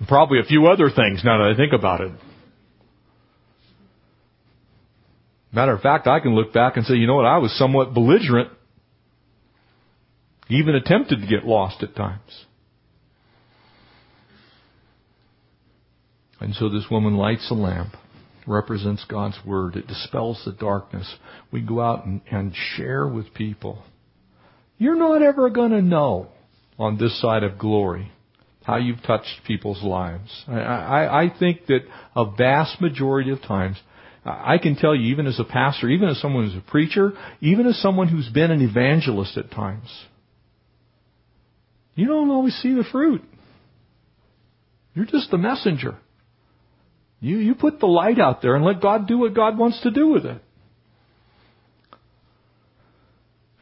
[0.09, 2.13] Probably a few other things now that I think about it.
[5.53, 7.93] Matter of fact, I can look back and say, you know what, I was somewhat
[7.93, 8.51] belligerent.
[10.49, 12.47] Even attempted to get lost at times.
[16.41, 17.95] And so this woman lights a lamp,
[18.47, 19.77] represents God's Word.
[19.77, 21.17] It dispels the darkness.
[21.53, 23.83] We go out and, and share with people.
[24.79, 26.29] You're not ever going to know
[26.79, 28.13] on this side of glory
[28.69, 30.45] how you've touched people's lives.
[30.47, 31.81] I, I, I think that
[32.15, 33.79] a vast majority of times,
[34.27, 37.67] I can tell you, even as a pastor, even as someone who's a preacher, even
[37.67, 39.89] as someone who's been an evangelist at times,
[41.95, 43.23] you don't always see the fruit.
[44.93, 45.97] You're just the messenger.
[47.21, 49.91] You, you put the light out there and let God do what God wants to
[49.91, 50.43] do with it.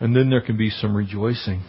[0.01, 1.63] And then there can be some rejoicing.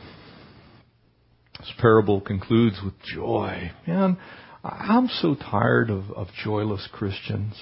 [1.59, 3.71] This parable concludes with joy.
[3.87, 4.17] Man,
[4.63, 7.55] I'm so tired of, of joyless Christians.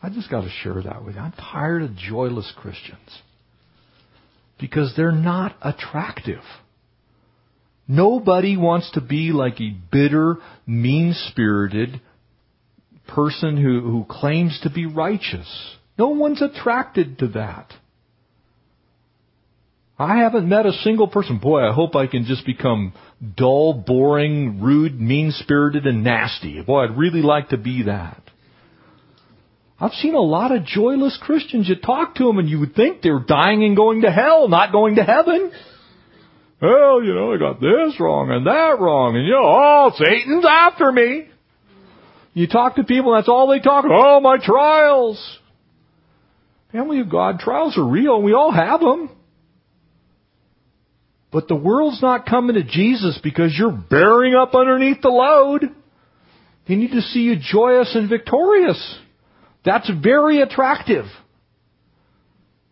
[0.00, 1.20] I just got to share that with you.
[1.20, 3.22] I'm tired of joyless Christians.
[4.58, 6.42] Because they're not attractive.
[7.88, 12.00] Nobody wants to be like a bitter, mean-spirited
[13.06, 15.76] person who, who claims to be righteous.
[15.98, 17.72] No one's attracted to that.
[19.98, 21.38] I haven't met a single person.
[21.38, 22.92] Boy, I hope I can just become
[23.36, 26.60] dull, boring, rude, mean-spirited, and nasty.
[26.60, 28.22] Boy, I'd really like to be that.
[29.80, 31.68] I've seen a lot of joyless Christians.
[31.68, 34.72] You talk to them and you would think they're dying and going to hell, not
[34.72, 35.50] going to heaven.
[36.60, 40.44] Well, you know, I got this wrong and that wrong, and you know, oh, Satan's
[40.48, 41.28] after me.
[42.32, 43.84] You talk to people, that's all they talk.
[43.84, 44.16] About.
[44.16, 45.38] Oh, my trials.
[46.72, 49.10] Family of God, trials are real, and we all have them.
[51.36, 55.66] But the world's not coming to Jesus because you're bearing up underneath the load.
[56.66, 58.98] They need to see you joyous and victorious.
[59.62, 61.04] That's very attractive.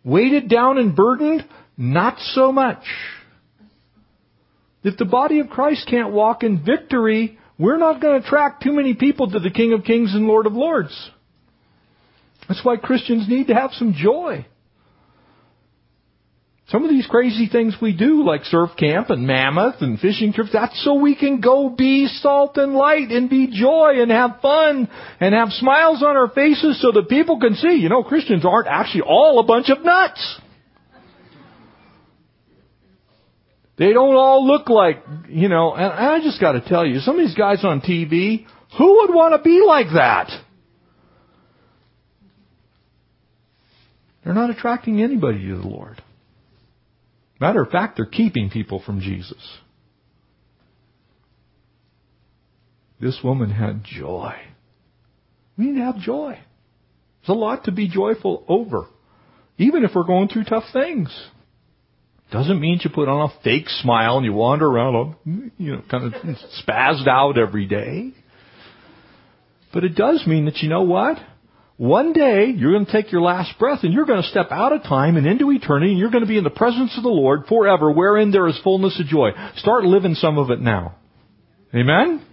[0.03, 1.47] Weighted down and burdened?
[1.77, 2.83] Not so much.
[4.83, 8.73] If the body of Christ can't walk in victory, we're not going to attract too
[8.73, 11.11] many people to the King of Kings and Lord of Lords.
[12.49, 14.47] That's why Christians need to have some joy.
[16.75, 20.51] Some of these crazy things we do, like surf camp and mammoth and fishing trips,
[20.53, 24.89] that's so we can go be salt and light and be joy and have fun
[25.21, 28.67] and have smiles on our faces so that people can see, you know, Christians aren't
[28.67, 30.41] actually all a bunch of nuts.
[33.79, 37.25] They don't all look like, you know, and I just gotta tell you, some of
[37.25, 40.29] these guys on TV, who would want to be like that?
[44.25, 46.03] They're not attracting anybody to the Lord.
[47.41, 49.59] Matter of fact, they're keeping people from Jesus.
[53.01, 54.35] This woman had joy.
[55.59, 56.39] We need to have joy.
[57.21, 58.87] There's a lot to be joyful over,
[59.59, 61.09] even if we're going through tough things.
[62.31, 66.13] Doesn't mean you put on a fake smile and you wander around, you know, kind
[66.13, 66.23] of
[66.67, 68.13] spazzed out every day.
[69.73, 71.19] But it does mean that you know what?
[71.77, 74.73] One day you're going to take your last breath and you're going to step out
[74.73, 77.09] of time and into eternity and you're going to be in the presence of the
[77.09, 79.31] Lord forever wherein there is fullness of joy.
[79.57, 80.95] Start living some of it now.
[81.75, 82.25] Amen?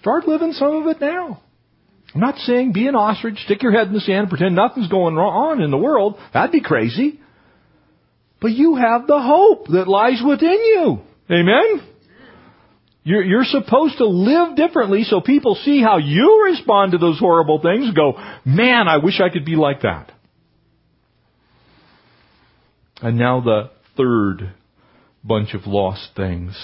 [0.00, 1.42] Start living some of it now.
[2.14, 4.88] I'm not saying be an ostrich, stick your head in the sand, and pretend nothing's
[4.88, 6.16] going on in the world.
[6.32, 7.20] That'd be crazy.
[8.40, 10.98] But you have the hope that lies within you.
[11.30, 11.93] Amen?
[13.04, 17.60] You're, you're supposed to live differently so people see how you respond to those horrible
[17.60, 18.14] things and go,
[18.46, 20.10] man, I wish I could be like that.
[23.02, 24.54] And now the third
[25.22, 26.56] bunch of lost things.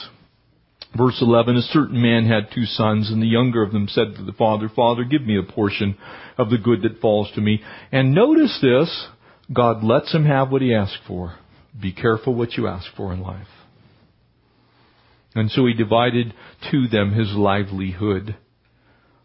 [0.96, 4.24] Verse 11, a certain man had two sons, and the younger of them said to
[4.24, 5.96] the father, Father, give me a portion
[6.37, 7.62] of the good that falls to me.
[7.92, 9.07] And notice this,
[9.53, 11.37] God lets him have what he asked for.
[11.81, 13.46] Be careful what you ask for in life.
[15.35, 16.35] And so he divided
[16.71, 18.37] to them his livelihood.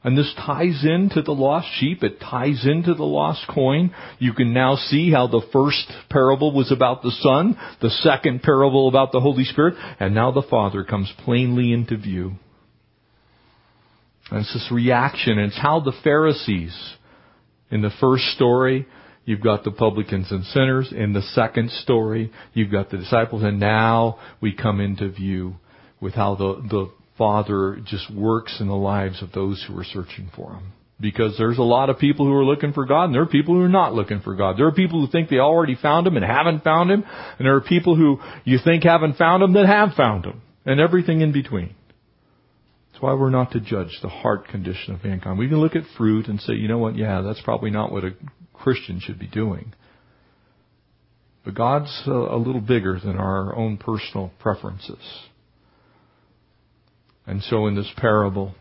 [0.04, 2.04] And this ties into the lost sheep.
[2.04, 3.92] It ties into the lost coin.
[4.20, 8.88] You can now see how the first parable was about the Son, the second parable
[8.88, 12.34] about the Holy Spirit, and now the Father comes plainly into view.
[14.30, 16.78] And it's this reaction, and it's how the Pharisees,
[17.72, 18.88] in the first story,
[19.26, 20.94] you've got the publicans and sinners.
[20.96, 25.56] In the second story, you've got the disciples, and now we come into view
[26.02, 30.30] with how the, the Father just works in the lives of those who are searching
[30.36, 30.74] for Him.
[31.00, 33.56] Because there's a lot of people who are looking for God, and there are people
[33.56, 34.58] who are not looking for God.
[34.58, 37.04] There are people who think they already found Him and haven't found Him,
[37.38, 40.80] and there are people who you think haven't found Him that have found Him, and
[40.80, 41.76] everything in between.
[42.92, 45.38] That's why we're not to judge the heart condition of mankind.
[45.38, 48.06] We can look at fruit and say, you know what, yeah, that's probably not what
[48.06, 48.12] a
[48.54, 49.74] Christian should be doing.
[51.44, 54.98] But God's a, little bigger than our own personal preferences.
[57.28, 58.54] And so in this parable,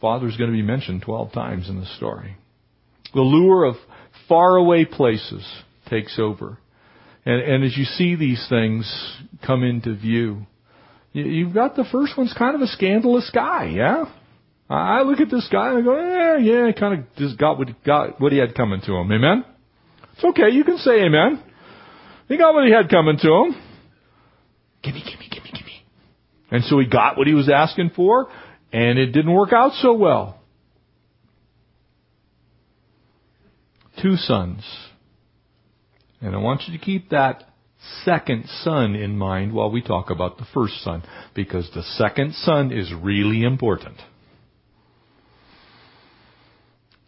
[0.00, 2.36] Father's going to be mentioned 12 times in the story.
[3.14, 3.76] The lure of
[4.28, 5.46] faraway places
[5.88, 6.58] takes over.
[7.24, 8.90] And, and as you see these things
[9.46, 10.46] come into view,
[11.12, 14.04] you've got the first one's kind of a scandalous guy, yeah?
[14.70, 17.58] I look at this guy and I go, eh, yeah, yeah, kind of just got
[17.58, 19.10] what got what he had coming to him.
[19.10, 19.44] Amen.
[20.14, 20.50] It's okay.
[20.52, 21.42] You can say amen.
[22.28, 23.62] He got what he had coming to him.
[24.82, 25.19] Gimme, gimme,
[26.50, 28.28] and so he got what he was asking for,
[28.72, 30.40] and it didn't work out so well.
[34.02, 34.62] Two sons.
[36.20, 37.44] And I want you to keep that
[38.04, 41.02] second son in mind while we talk about the first son,
[41.34, 43.96] because the second son is really important.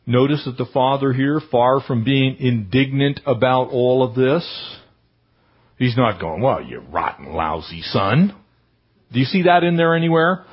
[0.07, 4.44] Notice that the father here, far from being indignant about all of this,
[5.78, 8.35] he's not going, well, you rotten, lousy son.
[9.12, 10.44] Do you see that in there anywhere?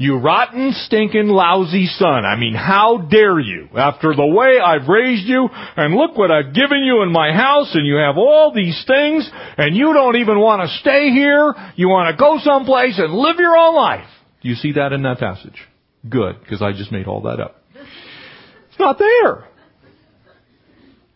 [0.00, 2.24] You rotten, stinking, lousy son.
[2.24, 3.68] I mean, how dare you?
[3.76, 7.74] After the way I've raised you, and look what I've given you in my house,
[7.74, 11.52] and you have all these things, and you don't even want to stay here.
[11.74, 14.06] You want to go someplace and live your own life.
[14.40, 15.60] Do you see that in that passage?
[16.08, 17.60] Good, because I just made all that up.
[17.74, 19.48] It's not there.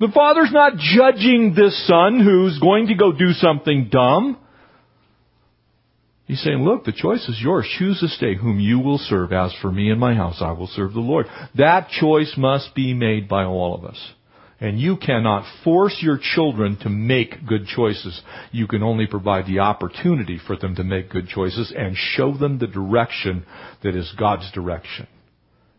[0.01, 4.39] The father's not judging this son who's going to go do something dumb.
[6.27, 7.67] He's saying, look, the choice is yours.
[7.79, 9.33] Choose this day whom you will serve.
[9.33, 11.27] As for me and my house, I will serve the Lord.
[11.57, 14.13] That choice must be made by all of us.
[14.61, 18.23] And you cannot force your children to make good choices.
[18.53, 22.59] You can only provide the opportunity for them to make good choices and show them
[22.59, 23.45] the direction
[23.83, 25.09] that is God's direction.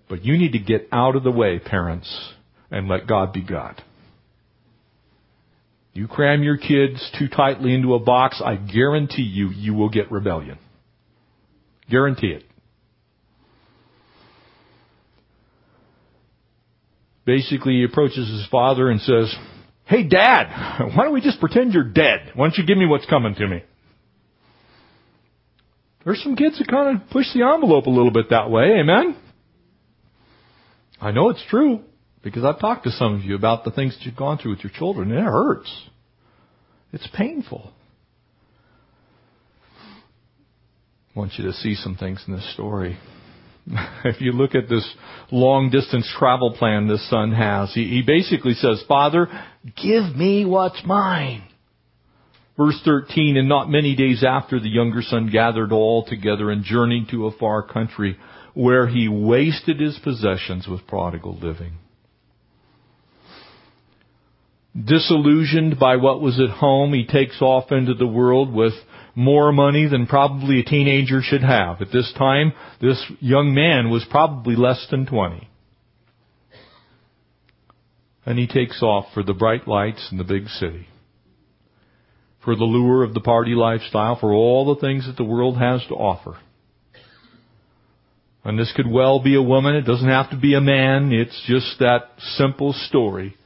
[0.10, 2.34] But you need to get out of the way, parents,
[2.70, 3.82] and let God be God.
[5.94, 10.12] You cram your kids too tightly into a box, I guarantee you, you will get
[10.12, 10.58] rebellion.
[11.90, 12.44] Guarantee it.
[17.26, 19.34] Basically, he approaches his father and says,
[19.86, 22.32] Hey dad, why don't we just pretend you're dead?
[22.34, 23.64] Why don't you give me what's coming to me?
[26.04, 29.16] There's some kids that kind of push the envelope a little bit that way, amen?
[31.00, 31.82] I know it's true.
[32.24, 34.64] Because I've talked to some of you about the things that you've gone through with
[34.64, 35.72] your children, and it hurts.
[36.94, 37.72] It's painful.
[41.16, 42.98] I want you to see some things in this story.
[44.06, 44.90] if you look at this
[45.32, 49.28] long distance travel plan this son has, he, he basically says, Father,
[49.76, 51.44] give me what's mine.
[52.56, 57.10] Verse 13, and not many days after the younger son gathered all together and journeyed
[57.10, 58.18] to a far country
[58.54, 61.74] where he wasted his possessions with prodigal living.
[64.76, 68.74] Disillusioned by what was at home, he takes off into the world with
[69.16, 71.80] more money than probably a teenager should have.
[71.82, 75.48] At this time, this young man was probably less than 20.
[78.26, 80.88] And he takes off for the bright lights in the big city.
[82.44, 85.86] For the lure of the party lifestyle, for all the things that the world has
[85.90, 86.38] to offer.
[88.44, 91.44] And this could well be a woman, it doesn't have to be a man, it's
[91.48, 93.38] just that simple story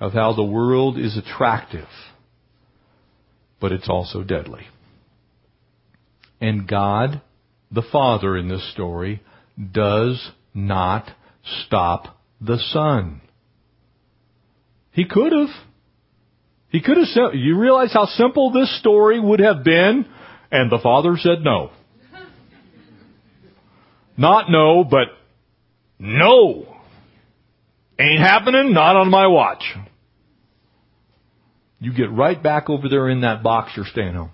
[0.00, 1.88] of how the world is attractive,
[3.60, 4.66] but it's also deadly.
[6.40, 7.20] And God,
[7.70, 9.22] the Father in this story,
[9.72, 11.10] does not
[11.64, 13.20] stop the Son.
[14.92, 15.48] He could have.
[16.70, 20.06] He could have, you realize how simple this story would have been?
[20.50, 21.70] And the Father said no.
[24.16, 25.08] Not no, but
[25.98, 26.77] no.
[28.00, 29.64] Ain't happening, not on my watch.
[31.80, 34.30] You get right back over there in that box you're staying home.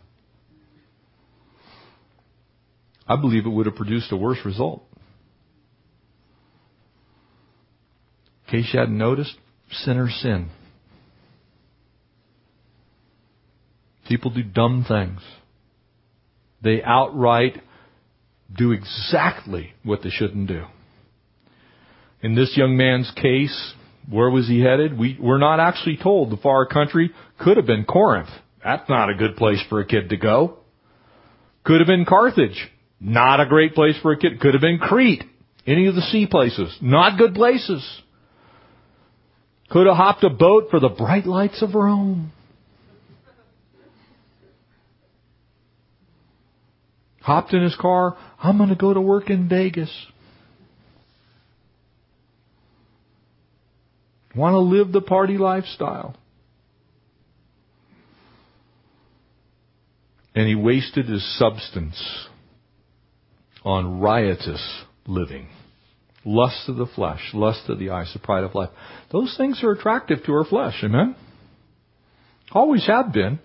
[3.06, 4.82] I believe it would have produced a worse result.
[8.46, 9.34] In case you hadn't noticed,
[9.70, 10.50] sinners sin.
[14.08, 15.20] People do dumb things.
[16.62, 17.62] They outright
[18.54, 20.64] do exactly what they shouldn't do.
[22.25, 23.75] In this young man's case,
[24.09, 24.99] where was he headed?
[24.99, 26.31] We, we're not actually told.
[26.31, 28.31] The far country could have been Corinth.
[28.64, 30.57] That's not a good place for a kid to go.
[31.64, 32.70] Could have been Carthage.
[32.99, 34.41] Not a great place for a kid.
[34.41, 35.22] Could have been Crete.
[35.66, 36.75] Any of the sea places.
[36.81, 37.87] Not good places.
[39.68, 42.33] Could have hopped a boat for the bright lights of Rome.
[47.20, 48.16] Hopped in his car.
[48.43, 49.91] I'm going to go to work in Vegas.
[54.37, 56.16] Want to live the party lifestyle.
[60.35, 62.26] And he wasted his substance
[63.64, 65.49] on riotous living.
[66.24, 68.70] Lust of the flesh, lust of the eyes, the pride of life.
[69.12, 71.14] Those things are attractive to our flesh, amen?
[72.51, 73.39] Always have been.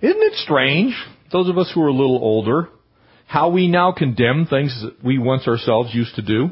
[0.00, 0.94] Isn't it strange,
[1.32, 2.68] those of us who are a little older,
[3.26, 6.50] how we now condemn things that we once ourselves used to do?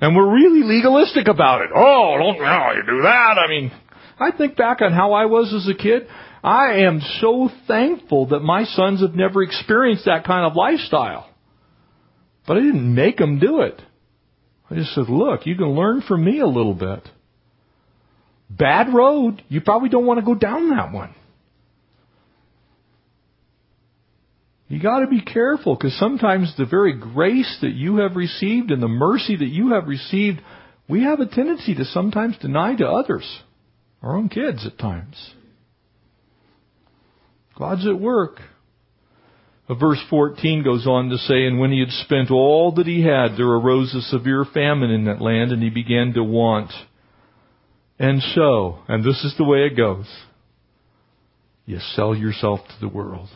[0.00, 1.70] And we're really legalistic about it.
[1.74, 3.38] Oh, don't know you do that.
[3.38, 3.72] I mean,
[4.18, 6.08] I think back on how I was as a kid.
[6.42, 11.30] I am so thankful that my sons have never experienced that kind of lifestyle.
[12.46, 13.80] But I didn't make them do it.
[14.70, 17.08] I just said, look, you can learn from me a little bit.
[18.50, 19.42] Bad road.
[19.48, 21.14] You probably don't want to go down that one.
[24.68, 28.82] You got to be careful because sometimes the very grace that you have received and
[28.82, 30.40] the mercy that you have received,
[30.88, 33.42] we have a tendency to sometimes deny to others,
[34.02, 35.34] our own kids at times.
[37.58, 38.40] God's at work.
[39.68, 43.36] Verse 14 goes on to say, And when he had spent all that he had,
[43.36, 46.70] there arose a severe famine in that land, and he began to want.
[47.98, 50.06] And so, and this is the way it goes,
[51.64, 53.28] you sell yourself to the world.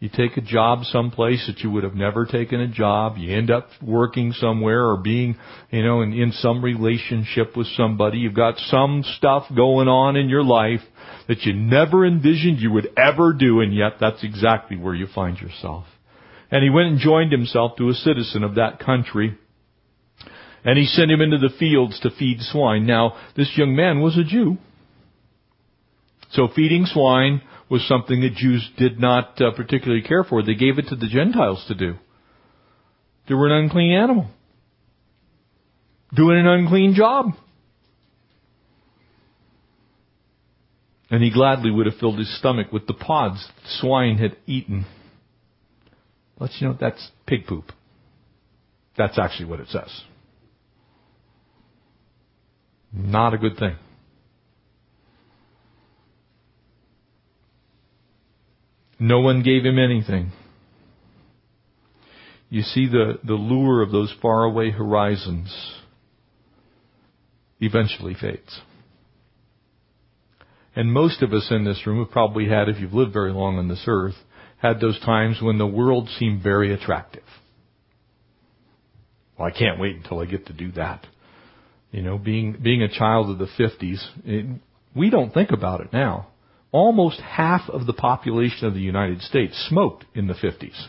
[0.00, 3.16] You take a job someplace that you would have never taken a job.
[3.16, 5.36] You end up working somewhere or being,
[5.70, 8.18] you know, in, in some relationship with somebody.
[8.18, 10.82] You've got some stuff going on in your life
[11.28, 15.38] that you never envisioned you would ever do, and yet that's exactly where you find
[15.38, 15.86] yourself.
[16.50, 19.38] And he went and joined himself to a citizen of that country.
[20.64, 22.86] And he sent him into the fields to feed swine.
[22.86, 24.58] Now, this young man was a Jew.
[26.30, 27.42] So feeding swine
[27.74, 30.44] was something that Jews did not uh, particularly care for.
[30.44, 31.96] They gave it to the Gentiles to do.
[33.28, 34.28] They were an unclean animal.
[36.14, 37.32] Doing an unclean job.
[41.10, 44.86] And he gladly would have filled his stomach with the pods the swine had eaten.
[46.38, 47.72] Let you know that's pig poop.
[48.96, 49.90] That's actually what it says.
[52.92, 53.74] Not a good thing.
[59.04, 60.32] No one gave him anything.
[62.48, 65.54] You see the, the lure of those faraway horizons
[67.60, 68.62] eventually fades.
[70.74, 73.58] And most of us in this room have probably had, if you've lived very long
[73.58, 74.14] on this earth,
[74.56, 77.24] had those times when the world seemed very attractive.
[79.38, 81.06] Well, I can't wait until I get to do that.
[81.90, 84.60] You know, being being a child of the 50s, it,
[84.96, 86.28] we don't think about it now.
[86.74, 90.88] Almost half of the population of the United States smoked in the 50s.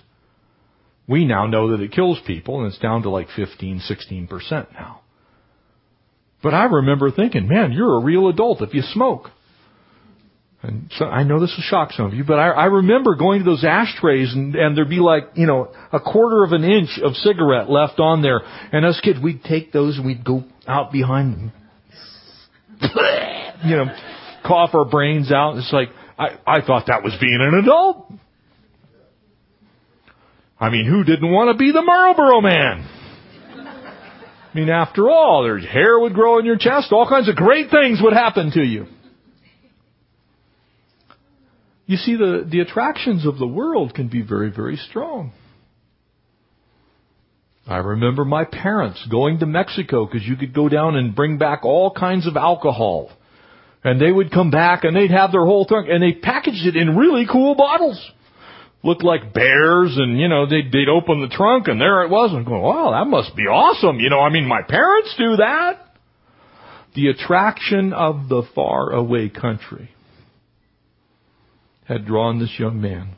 [1.07, 5.01] We now know that it kills people and it's down to like 15, 16% now.
[6.41, 9.29] But I remember thinking, man, you're a real adult if you smoke.
[10.63, 13.41] And so I know this will shock some of you, but I, I remember going
[13.41, 16.99] to those ashtrays and, and there'd be like, you know, a quarter of an inch
[17.03, 18.41] of cigarette left on there.
[18.71, 21.51] And us kids, we'd take those and we'd go out behind them.
[23.65, 23.85] you know,
[24.45, 25.57] cough our brains out.
[25.57, 28.11] It's like, I, I thought that was being an adult.
[30.59, 32.89] I mean, who didn't want to be the Marlboro man?
[33.57, 37.69] I mean, after all, there's hair would grow in your chest, all kinds of great
[37.69, 38.85] things would happen to you.
[41.85, 45.33] You see, the, the attractions of the world can be very, very strong.
[47.67, 51.65] I remember my parents going to Mexico because you could go down and bring back
[51.65, 53.09] all kinds of alcohol.
[53.85, 56.75] And they would come back and they'd have their whole trunk and they packaged it
[56.75, 58.03] in really cool bottles.
[58.83, 62.33] Looked like bears and, you know, they'd, they'd open the trunk and there it was
[62.33, 63.99] and going, wow, that must be awesome.
[63.99, 65.97] You know, I mean, my parents do that.
[66.95, 69.91] The attraction of the far away country
[71.87, 73.09] had drawn this young man.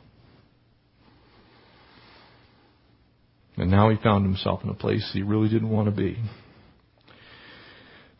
[3.56, 6.18] And now he found himself in a place he really didn't want to be.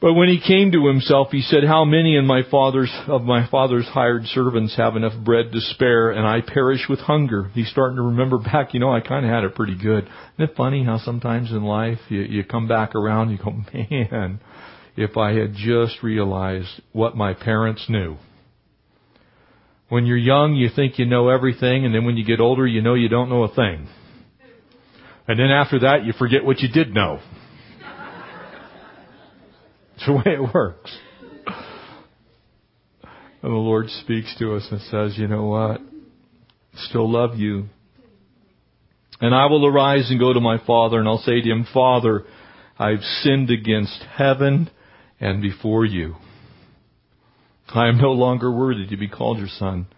[0.01, 3.49] But when he came to himself, he said, How many in my father's, of my
[3.51, 7.51] father's hired servants have enough bread to spare, and I perish with hunger?
[7.53, 10.05] He's starting to remember back, you know, I kind of had it pretty good.
[10.05, 14.41] Isn't it funny how sometimes in life you, you come back around, you go, man,
[14.97, 18.19] if I had just realized what my parents knew.
[19.89, 22.83] When you're young, you think you know everything, and then when you get older, you
[22.83, 23.89] know you don't know a thing.
[25.27, 27.21] And then after that, you forget what you did know.
[29.99, 30.97] It's the way it works.
[33.43, 35.81] And the Lord speaks to us and says, you know what?
[36.89, 37.65] Still love you.
[39.21, 42.25] And I will arise and go to my father and I'll say to him, Father,
[42.79, 44.71] I've sinned against heaven
[45.19, 46.15] and before you.
[47.67, 49.89] I am no longer worthy to be called your son.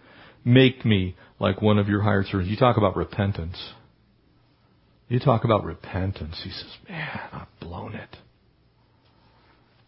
[0.43, 2.49] Make me like one of your hired servants.
[2.49, 3.73] You talk about repentance.
[5.09, 6.41] You talk about repentance.
[6.43, 8.17] He says, man, I've blown it.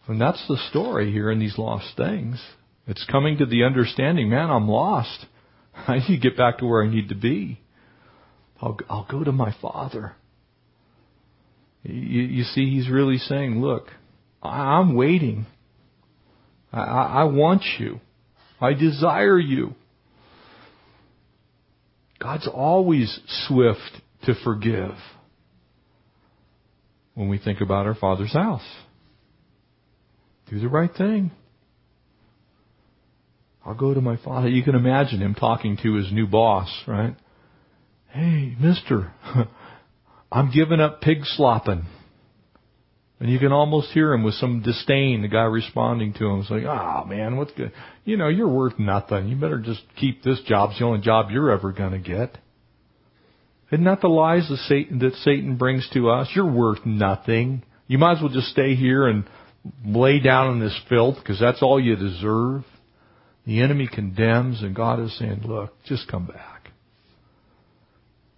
[0.06, 2.42] And that's the story here in these lost things.
[2.86, 5.26] It's coming to the understanding, man, I'm lost.
[5.74, 7.60] I need to get back to where I need to be.
[8.60, 10.14] I'll, I'll go to my Father.
[11.82, 13.88] You, you see, he's really saying, look,
[14.42, 15.46] I'm waiting.
[16.72, 18.00] I, I want you.
[18.60, 19.74] I desire you.
[22.20, 24.94] God's always swift to forgive
[27.14, 28.64] when we think about our Father's house.
[30.50, 31.30] Do the right thing.
[33.64, 34.48] I'll go to my father.
[34.48, 37.16] You can imagine him talking to his new boss, right?
[38.08, 39.12] Hey, mister,
[40.32, 41.86] I'm giving up pig slopping.
[43.20, 46.40] And you can almost hear him with some disdain, the guy responding to him.
[46.40, 47.72] It's like, oh man, what's good?
[48.04, 49.28] You know, you're worth nothing.
[49.28, 50.70] You better just keep this job.
[50.70, 52.36] It's the only job you're ever gonna get.
[53.72, 56.28] Isn't that the lies that Satan, that Satan brings to us?
[56.34, 57.62] You're worth nothing.
[57.86, 59.24] You might as well just stay here and
[59.84, 62.64] lay down in this filth because that's all you deserve.
[63.46, 66.70] The enemy condemns and God is saying, look, just come back.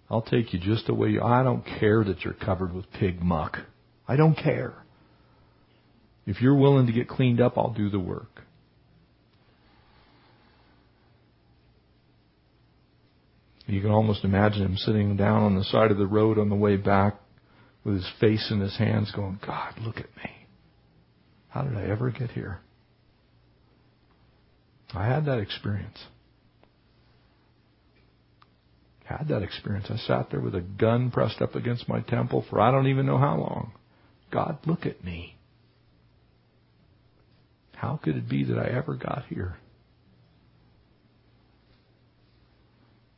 [0.09, 3.21] I'll take you just the way you I don't care that you're covered with pig
[3.21, 3.57] muck.
[4.07, 4.73] I don't care.
[6.25, 8.43] If you're willing to get cleaned up, I'll do the work.
[13.65, 16.55] You can almost imagine him sitting down on the side of the road on the
[16.55, 17.19] way back
[17.83, 20.36] with his face in his hands going, God, look at me.
[21.57, 22.59] How did I ever get here?
[24.93, 25.97] I had that experience.
[29.05, 29.87] Had that experience.
[29.89, 33.07] I sat there with a gun pressed up against my temple for I don't even
[33.07, 33.71] know how long.
[34.31, 35.35] God, look at me.
[37.73, 39.55] How could it be that I ever got here?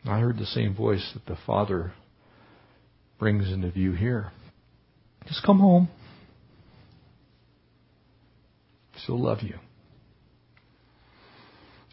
[0.06, 1.92] I heard the same voice that the Father
[3.20, 4.32] brings into view here.
[5.28, 5.90] Just come home.
[9.04, 9.56] Still love you.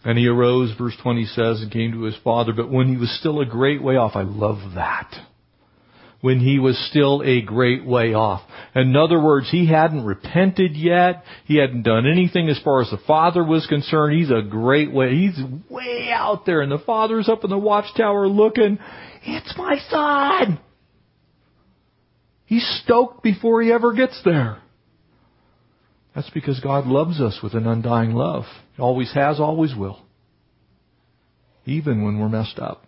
[0.05, 3.11] And he arose, verse 20 says, and came to his father, but when he was
[3.19, 5.13] still a great way off, I love that
[6.21, 8.43] when he was still a great way off.
[8.75, 11.23] In other words, he hadn't repented yet.
[11.45, 14.19] He hadn't done anything as far as the father was concerned.
[14.19, 15.15] He's a great way.
[15.15, 15.39] He's
[15.69, 18.79] way out there and the father's up in the watchtower looking.
[19.23, 20.59] It's my son!
[22.47, 24.59] He's stoked before he ever gets there.
[26.17, 28.45] That's because God loves us with an undying love.
[28.75, 30.01] He always has, always will.
[31.67, 32.85] Even when we're messed up.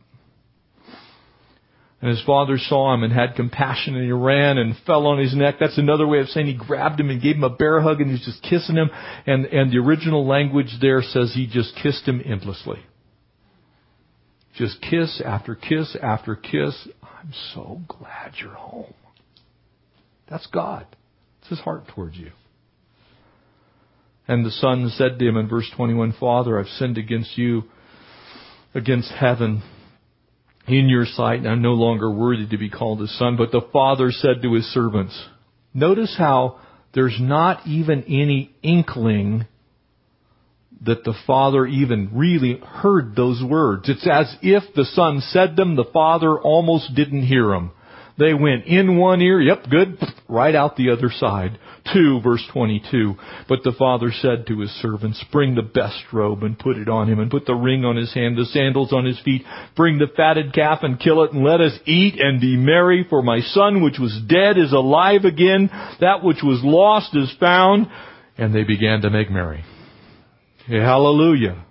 [2.01, 5.37] And his father saw him and had compassion and he ran and fell on his
[5.37, 5.57] neck.
[5.61, 8.11] That's another way of saying he grabbed him and gave him a bear hug and
[8.11, 8.89] he's just kissing him.
[9.27, 12.79] And, and the original language there says he just kissed him endlessly.
[14.55, 16.89] Just kiss after kiss after kiss.
[17.03, 18.95] I'm so glad you're home.
[20.31, 20.87] That's God.
[21.41, 22.31] It's his heart towards you.
[24.29, 27.65] And the son said to him in verse 21, Father, I've sinned against you,
[28.75, 29.63] against heaven
[30.67, 33.37] in your sight, and I'm no longer worthy to be called a son.
[33.39, 35.19] But the father said to his servants,
[35.73, 36.61] notice how
[36.95, 39.47] there's not even any inkling
[40.85, 43.89] that the father even really heard those words.
[43.89, 47.73] It's as if the son said them, the father almost didn't hear them.
[48.19, 49.99] They went in one ear, yep, good,
[50.29, 51.59] right out the other side.
[51.93, 53.15] 2 verse 22.
[53.49, 57.09] But the father said to his servants, bring the best robe and put it on
[57.09, 59.45] him and put the ring on his hand, the sandals on his feet.
[59.77, 63.23] Bring the fatted calf and kill it and let us eat and be merry for
[63.23, 65.71] my son which was dead is alive again.
[66.01, 67.89] That which was lost is found.
[68.37, 69.65] And they began to make merry.
[70.67, 71.65] hallelujah.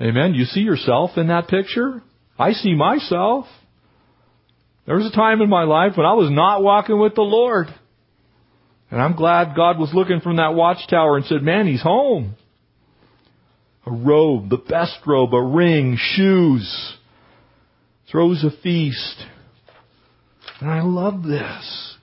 [0.00, 0.34] Amen.
[0.34, 2.02] You see yourself in that picture?
[2.38, 3.46] I see myself.
[4.86, 7.66] There was a time in my life when I was not walking with the Lord.
[8.90, 12.36] And I'm glad God was looking from that watchtower and said, man, he's home.
[13.84, 16.94] A robe, the best robe, a ring, shoes,
[18.10, 19.24] throws a feast.
[20.60, 21.96] And I love this.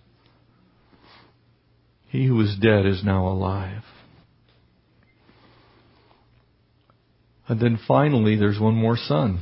[2.10, 3.84] He who was dead is now alive.
[7.48, 9.40] And then finally, there's one more son.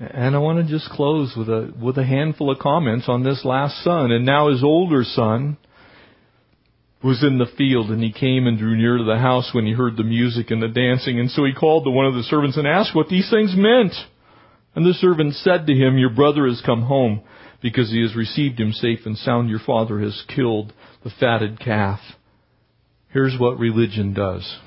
[0.00, 3.44] And I want to just close with a, with a handful of comments on this
[3.44, 4.10] last son.
[4.10, 5.58] And now his older son
[7.04, 9.72] was in the field and he came and drew near to the house when he
[9.72, 11.20] heard the music and the dancing.
[11.20, 13.92] And so he called to one of the servants and asked what these things meant.
[14.74, 17.20] And the servant said to him, your brother has come home
[17.60, 19.50] because he has received him safe and sound.
[19.50, 20.72] Your father has killed
[21.04, 22.00] the fatted calf.
[23.10, 24.58] Here's what religion does.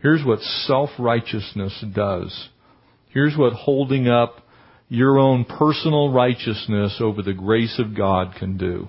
[0.00, 2.48] Here's what self-righteousness does.
[3.12, 4.36] Here's what holding up
[4.88, 8.88] your own personal righteousness over the grace of God can do.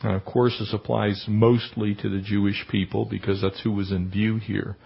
[0.00, 4.10] And of course this applies mostly to the Jewish people because that's who was in
[4.10, 4.76] view here.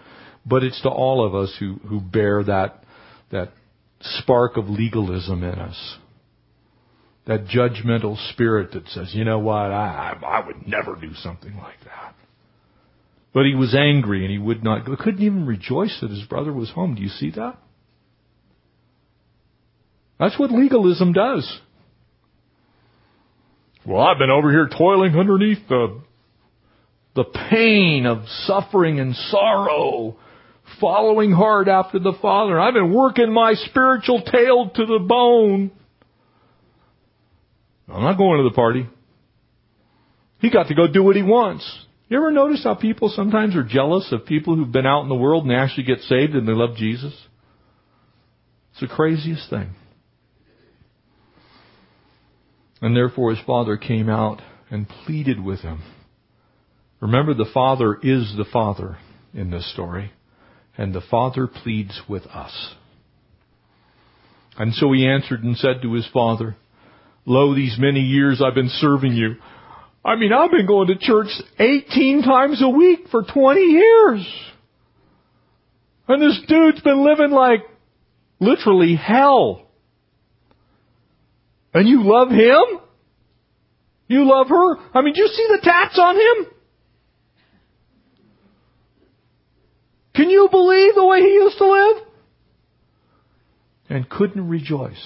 [0.45, 2.83] But it's to all of us who, who bear that,
[3.31, 3.53] that
[4.01, 5.97] spark of legalism in us.
[7.25, 11.79] That judgmental spirit that says, you know what, I, I would never do something like
[11.85, 12.15] that.
[13.33, 14.95] But he was angry and he would not go.
[14.95, 16.95] Couldn't even rejoice that his brother was home.
[16.95, 17.57] Do you see that?
[20.19, 21.59] That's what legalism does.
[23.85, 26.01] Well, I've been over here toiling underneath the,
[27.15, 30.15] the pain of suffering and sorrow,
[30.79, 32.59] following hard after the Father.
[32.59, 35.71] I've been working my spiritual tail to the bone.
[37.89, 38.87] I'm not going to the party.
[40.39, 41.85] He got to go do what he wants.
[42.09, 45.15] You ever notice how people sometimes are jealous of people who've been out in the
[45.15, 47.13] world and actually get saved and they love Jesus?
[48.71, 49.69] It's the craziest thing.
[52.81, 55.81] And therefore his father came out and pleaded with him.
[56.99, 58.97] Remember the father is the father
[59.33, 60.11] in this story.
[60.77, 62.75] And the father pleads with us.
[64.57, 66.55] And so he answered and said to his father,
[67.25, 69.35] Lo, these many years I've been serving you.
[70.05, 71.27] I mean, I've been going to church
[71.59, 74.27] 18 times a week for 20 years.
[76.07, 77.61] And this dude's been living like
[78.39, 79.67] literally hell.
[81.73, 82.81] And you love him?
[84.07, 84.77] You love her?
[84.93, 86.53] I mean, do you see the tats on him?
[90.15, 91.97] Can you believe the way he used to live?
[93.89, 95.01] And couldn't rejoice.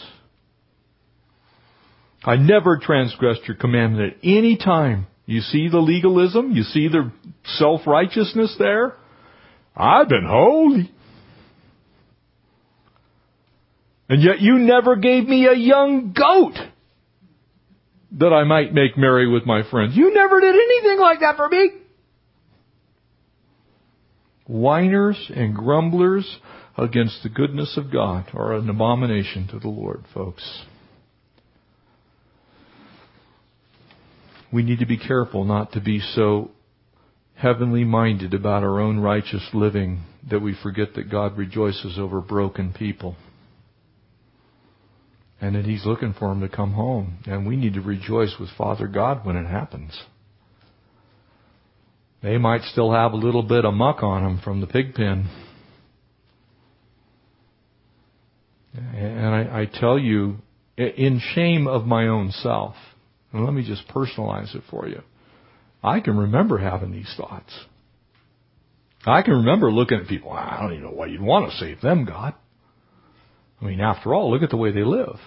[2.27, 5.07] I never transgressed your commandment at any time.
[5.25, 6.51] You see the legalism?
[6.51, 7.09] You see the
[7.57, 8.95] self-righteousness there?
[9.73, 10.91] I've been holy.
[14.09, 16.55] And yet you never gave me a young goat
[18.19, 19.95] that I might make merry with my friends.
[19.95, 21.71] You never did anything like that for me.
[24.47, 26.39] Whiners and grumblers
[26.77, 30.63] against the goodness of God are an abomination to the Lord, folks.
[34.51, 36.51] We need to be careful not to be so
[37.35, 42.73] heavenly minded about our own righteous living that we forget that God rejoices over broken
[42.73, 43.15] people.
[45.39, 47.19] And that He's looking for them to come home.
[47.27, 50.01] And we need to rejoice with Father God when it happens.
[52.23, 55.29] They might still have a little bit of muck on them from the pig pen.
[58.73, 60.37] And I, I tell you,
[60.75, 62.75] in shame of my own self,
[63.31, 65.01] and let me just personalize it for you.
[65.83, 67.53] I can remember having these thoughts.
[69.05, 71.81] I can remember looking at people, I don't even know why you'd want to save
[71.81, 72.33] them, God.
[73.61, 75.17] I mean, after all, look at the way they live.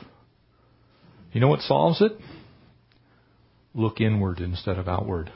[1.33, 2.13] You know what solves it?
[3.75, 5.33] Look inward instead of outward.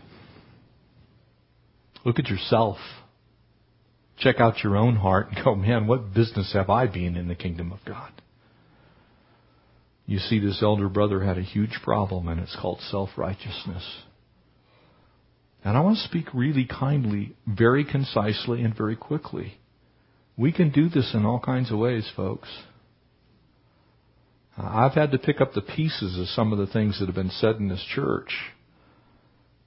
[2.04, 2.78] Look at yourself.
[4.18, 7.34] Check out your own heart and go, man, what business have I been in the
[7.34, 8.12] kingdom of God?
[10.06, 14.02] You see, this elder brother had a huge problem, and it's called self-righteousness.
[15.64, 19.54] And I want to speak really kindly, very concisely, and very quickly.
[20.36, 22.48] We can do this in all kinds of ways, folks.
[24.58, 27.14] Uh, I've had to pick up the pieces of some of the things that have
[27.14, 28.30] been said in this church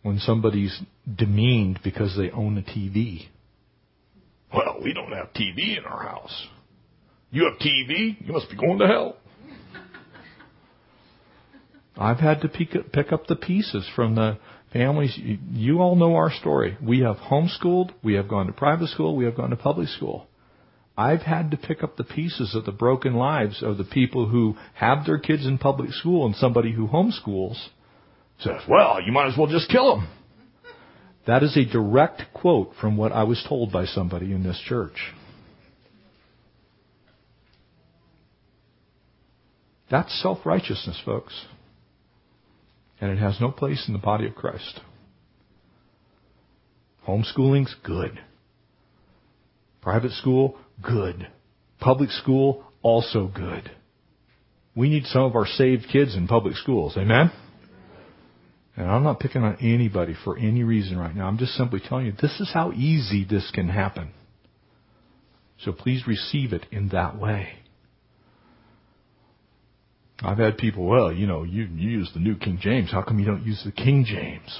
[0.04, 0.80] when somebody's
[1.14, 3.28] demeaned because they own a TV.
[4.54, 6.48] Well, we don't have TV in our house.
[7.32, 8.16] You have TV?
[8.26, 9.18] You must be going to hell.
[11.98, 14.38] I've had to pick up the pieces from the
[14.72, 15.18] families.
[15.52, 16.78] You all know our story.
[16.82, 17.94] We have homeschooled.
[18.04, 19.16] We have gone to private school.
[19.16, 20.28] We have gone to public school.
[20.98, 24.58] I've had to pick up the pieces of the broken lives of the people who
[24.74, 27.68] have their kids in public school and somebody who homeschools
[28.40, 30.08] says, well, you might as well just kill them.
[31.28, 35.14] That is a direct quote from what I was told by somebody in this church.
[39.90, 41.46] That's self-righteousness, folks.
[43.00, 44.82] And it has no place in the body of Christ.
[47.08, 48.20] Homeschooling's good.
[49.82, 51.28] Private school, good.
[51.80, 53.72] Public school, also good.
[54.76, 56.98] We need some of our saved kids in public schools.
[56.98, 57.32] Amen?
[58.76, 61.28] And I'm not picking on anybody for any reason right now.
[61.28, 64.12] I'm just simply telling you this is how easy this can happen.
[65.64, 67.57] So please receive it in that way.
[70.24, 72.92] I've had people, well, you know, you, you use the New King James.
[72.92, 74.60] How come you don't use the King James?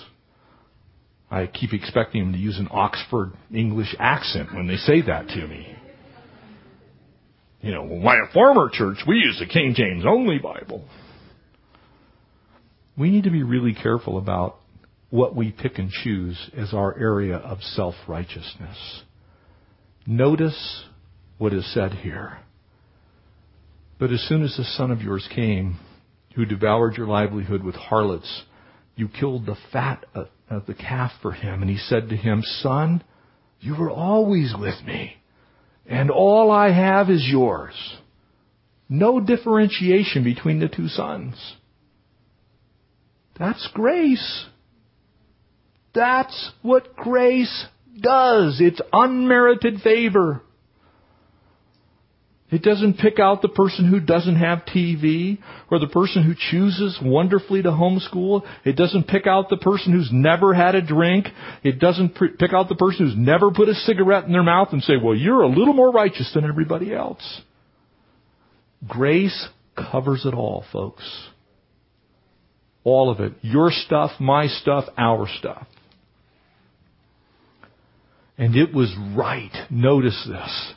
[1.32, 5.48] I keep expecting them to use an Oxford English accent when they say that to
[5.48, 5.76] me.
[7.62, 10.86] You know, my former church, we use the King James only Bible.
[12.98, 14.58] We need to be really careful about
[15.10, 19.04] what we pick and choose as our area of self-righteousness.
[20.06, 20.84] Notice
[21.38, 22.40] what is said here.
[24.00, 25.80] But as soon as the son of yours came,
[26.36, 28.44] who devoured your livelihood with harlots,
[28.96, 31.62] you killed the fat of the calf for him.
[31.62, 33.04] And he said to him, Son,
[33.60, 35.18] you were always with me
[35.88, 37.74] and all I have is yours.
[38.90, 41.56] No differentiation between the two sons.
[43.40, 44.46] That's grace.
[45.94, 47.66] That's what grace
[48.00, 48.60] does.
[48.60, 50.42] It's unmerited favor.
[52.50, 55.38] It doesn't pick out the person who doesn't have TV
[55.70, 58.44] or the person who chooses wonderfully to homeschool.
[58.64, 61.28] It doesn't pick out the person who's never had a drink.
[61.64, 64.82] It doesn't pick out the person who's never put a cigarette in their mouth and
[64.82, 67.42] say, well, you're a little more righteous than everybody else.
[68.88, 71.04] Grace covers it all, folks.
[72.86, 73.34] All of it.
[73.42, 75.68] Your stuff, my stuff, our stuff.
[78.38, 79.52] And it was right.
[79.70, 80.74] Notice this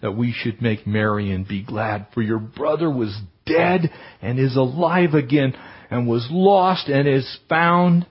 [0.00, 2.06] that we should make merry and be glad.
[2.12, 3.90] For your brother was dead
[4.20, 5.54] and is alive again
[5.90, 8.06] and was lost and is found.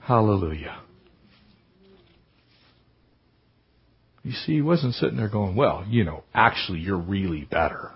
[0.00, 0.80] Hallelujah.
[4.22, 7.92] You see, he wasn't sitting there going, well, you know, actually you're really better.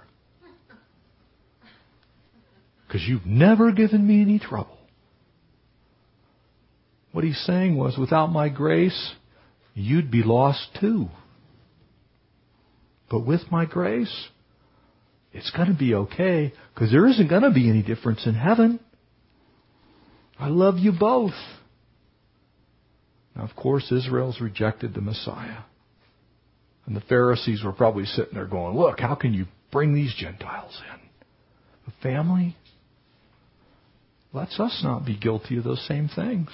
[2.87, 4.79] Because you've never given me any trouble.
[7.13, 9.15] What he's saying was, without my grace,
[9.75, 11.09] you'd be lost too.
[13.11, 14.29] But with my grace,
[15.33, 18.79] it's going to be okay because there isn't going to be any difference in heaven.
[20.39, 21.35] I love you both.
[23.35, 25.63] Now, of course, Israel's rejected the Messiah.
[26.87, 30.81] And the Pharisees were probably sitting there going, Look, how can you bring these Gentiles
[30.93, 31.01] in?
[31.87, 32.57] The family
[34.33, 36.49] lets us not be guilty of those same things.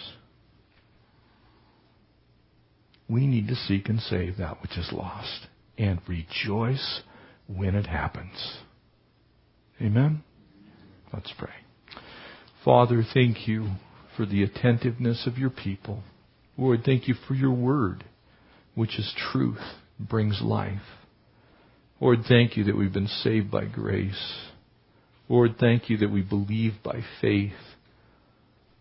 [3.09, 5.47] We need to seek and save that which is lost
[5.79, 7.03] and rejoice
[7.47, 8.59] when it happens.
[9.81, 10.23] Amen?
[11.13, 11.51] Let's pray.
[12.65, 13.69] Father, thank you
[14.17, 16.03] for the attentiveness of your people.
[16.57, 18.05] Lord, thank you for your word,
[18.75, 19.61] which is truth,
[20.01, 20.81] brings life.
[22.01, 24.35] Lord, thank you that we've been saved by grace.
[25.29, 27.53] Lord, thank you that we believe by faith.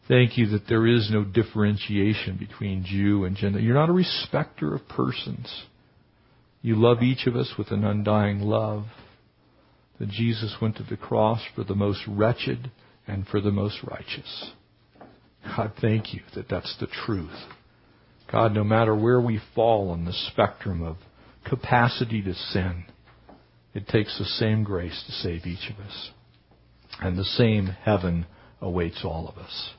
[0.07, 3.61] Thank you that there is no differentiation between Jew and Gentile.
[3.61, 5.63] You're not a respecter of persons.
[6.65, 8.85] You love each of us with an undying love.
[9.99, 12.71] that Jesus went to the cross for the most wretched
[13.05, 14.51] and for the most righteous.
[15.45, 17.37] God, thank you that that's the truth.
[18.31, 20.97] God, no matter where we fall on the spectrum of
[21.47, 22.85] capacity to sin,
[23.75, 26.09] it takes the same grace to save each of us.
[26.99, 28.25] And the same heaven
[28.59, 29.69] awaits all of us.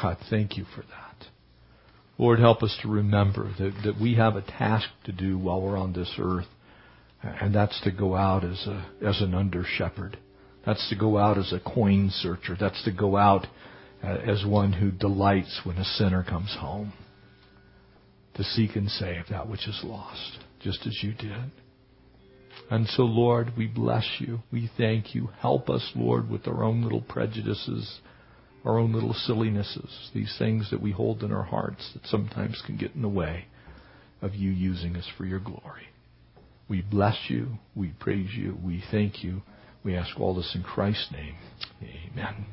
[0.00, 1.03] God, thank you for that.
[2.16, 5.76] Lord, help us to remember that, that we have a task to do while we're
[5.76, 6.46] on this earth,
[7.22, 10.18] and that's to go out as, a, as an under shepherd.
[10.64, 12.56] That's to go out as a coin searcher.
[12.58, 13.46] That's to go out
[14.02, 16.92] uh, as one who delights when a sinner comes home.
[18.36, 21.52] To seek and save that which is lost, just as you did.
[22.70, 24.40] And so, Lord, we bless you.
[24.50, 25.28] We thank you.
[25.38, 28.00] Help us, Lord, with our own little prejudices
[28.64, 32.76] our own little sillinesses, these things that we hold in our hearts that sometimes can
[32.76, 33.46] get in the way
[34.22, 35.88] of you using us for your glory.
[36.68, 37.58] We bless you.
[37.74, 38.56] We praise you.
[38.64, 39.42] We thank you.
[39.84, 41.34] We ask all this in Christ's name.
[41.82, 42.46] Amen.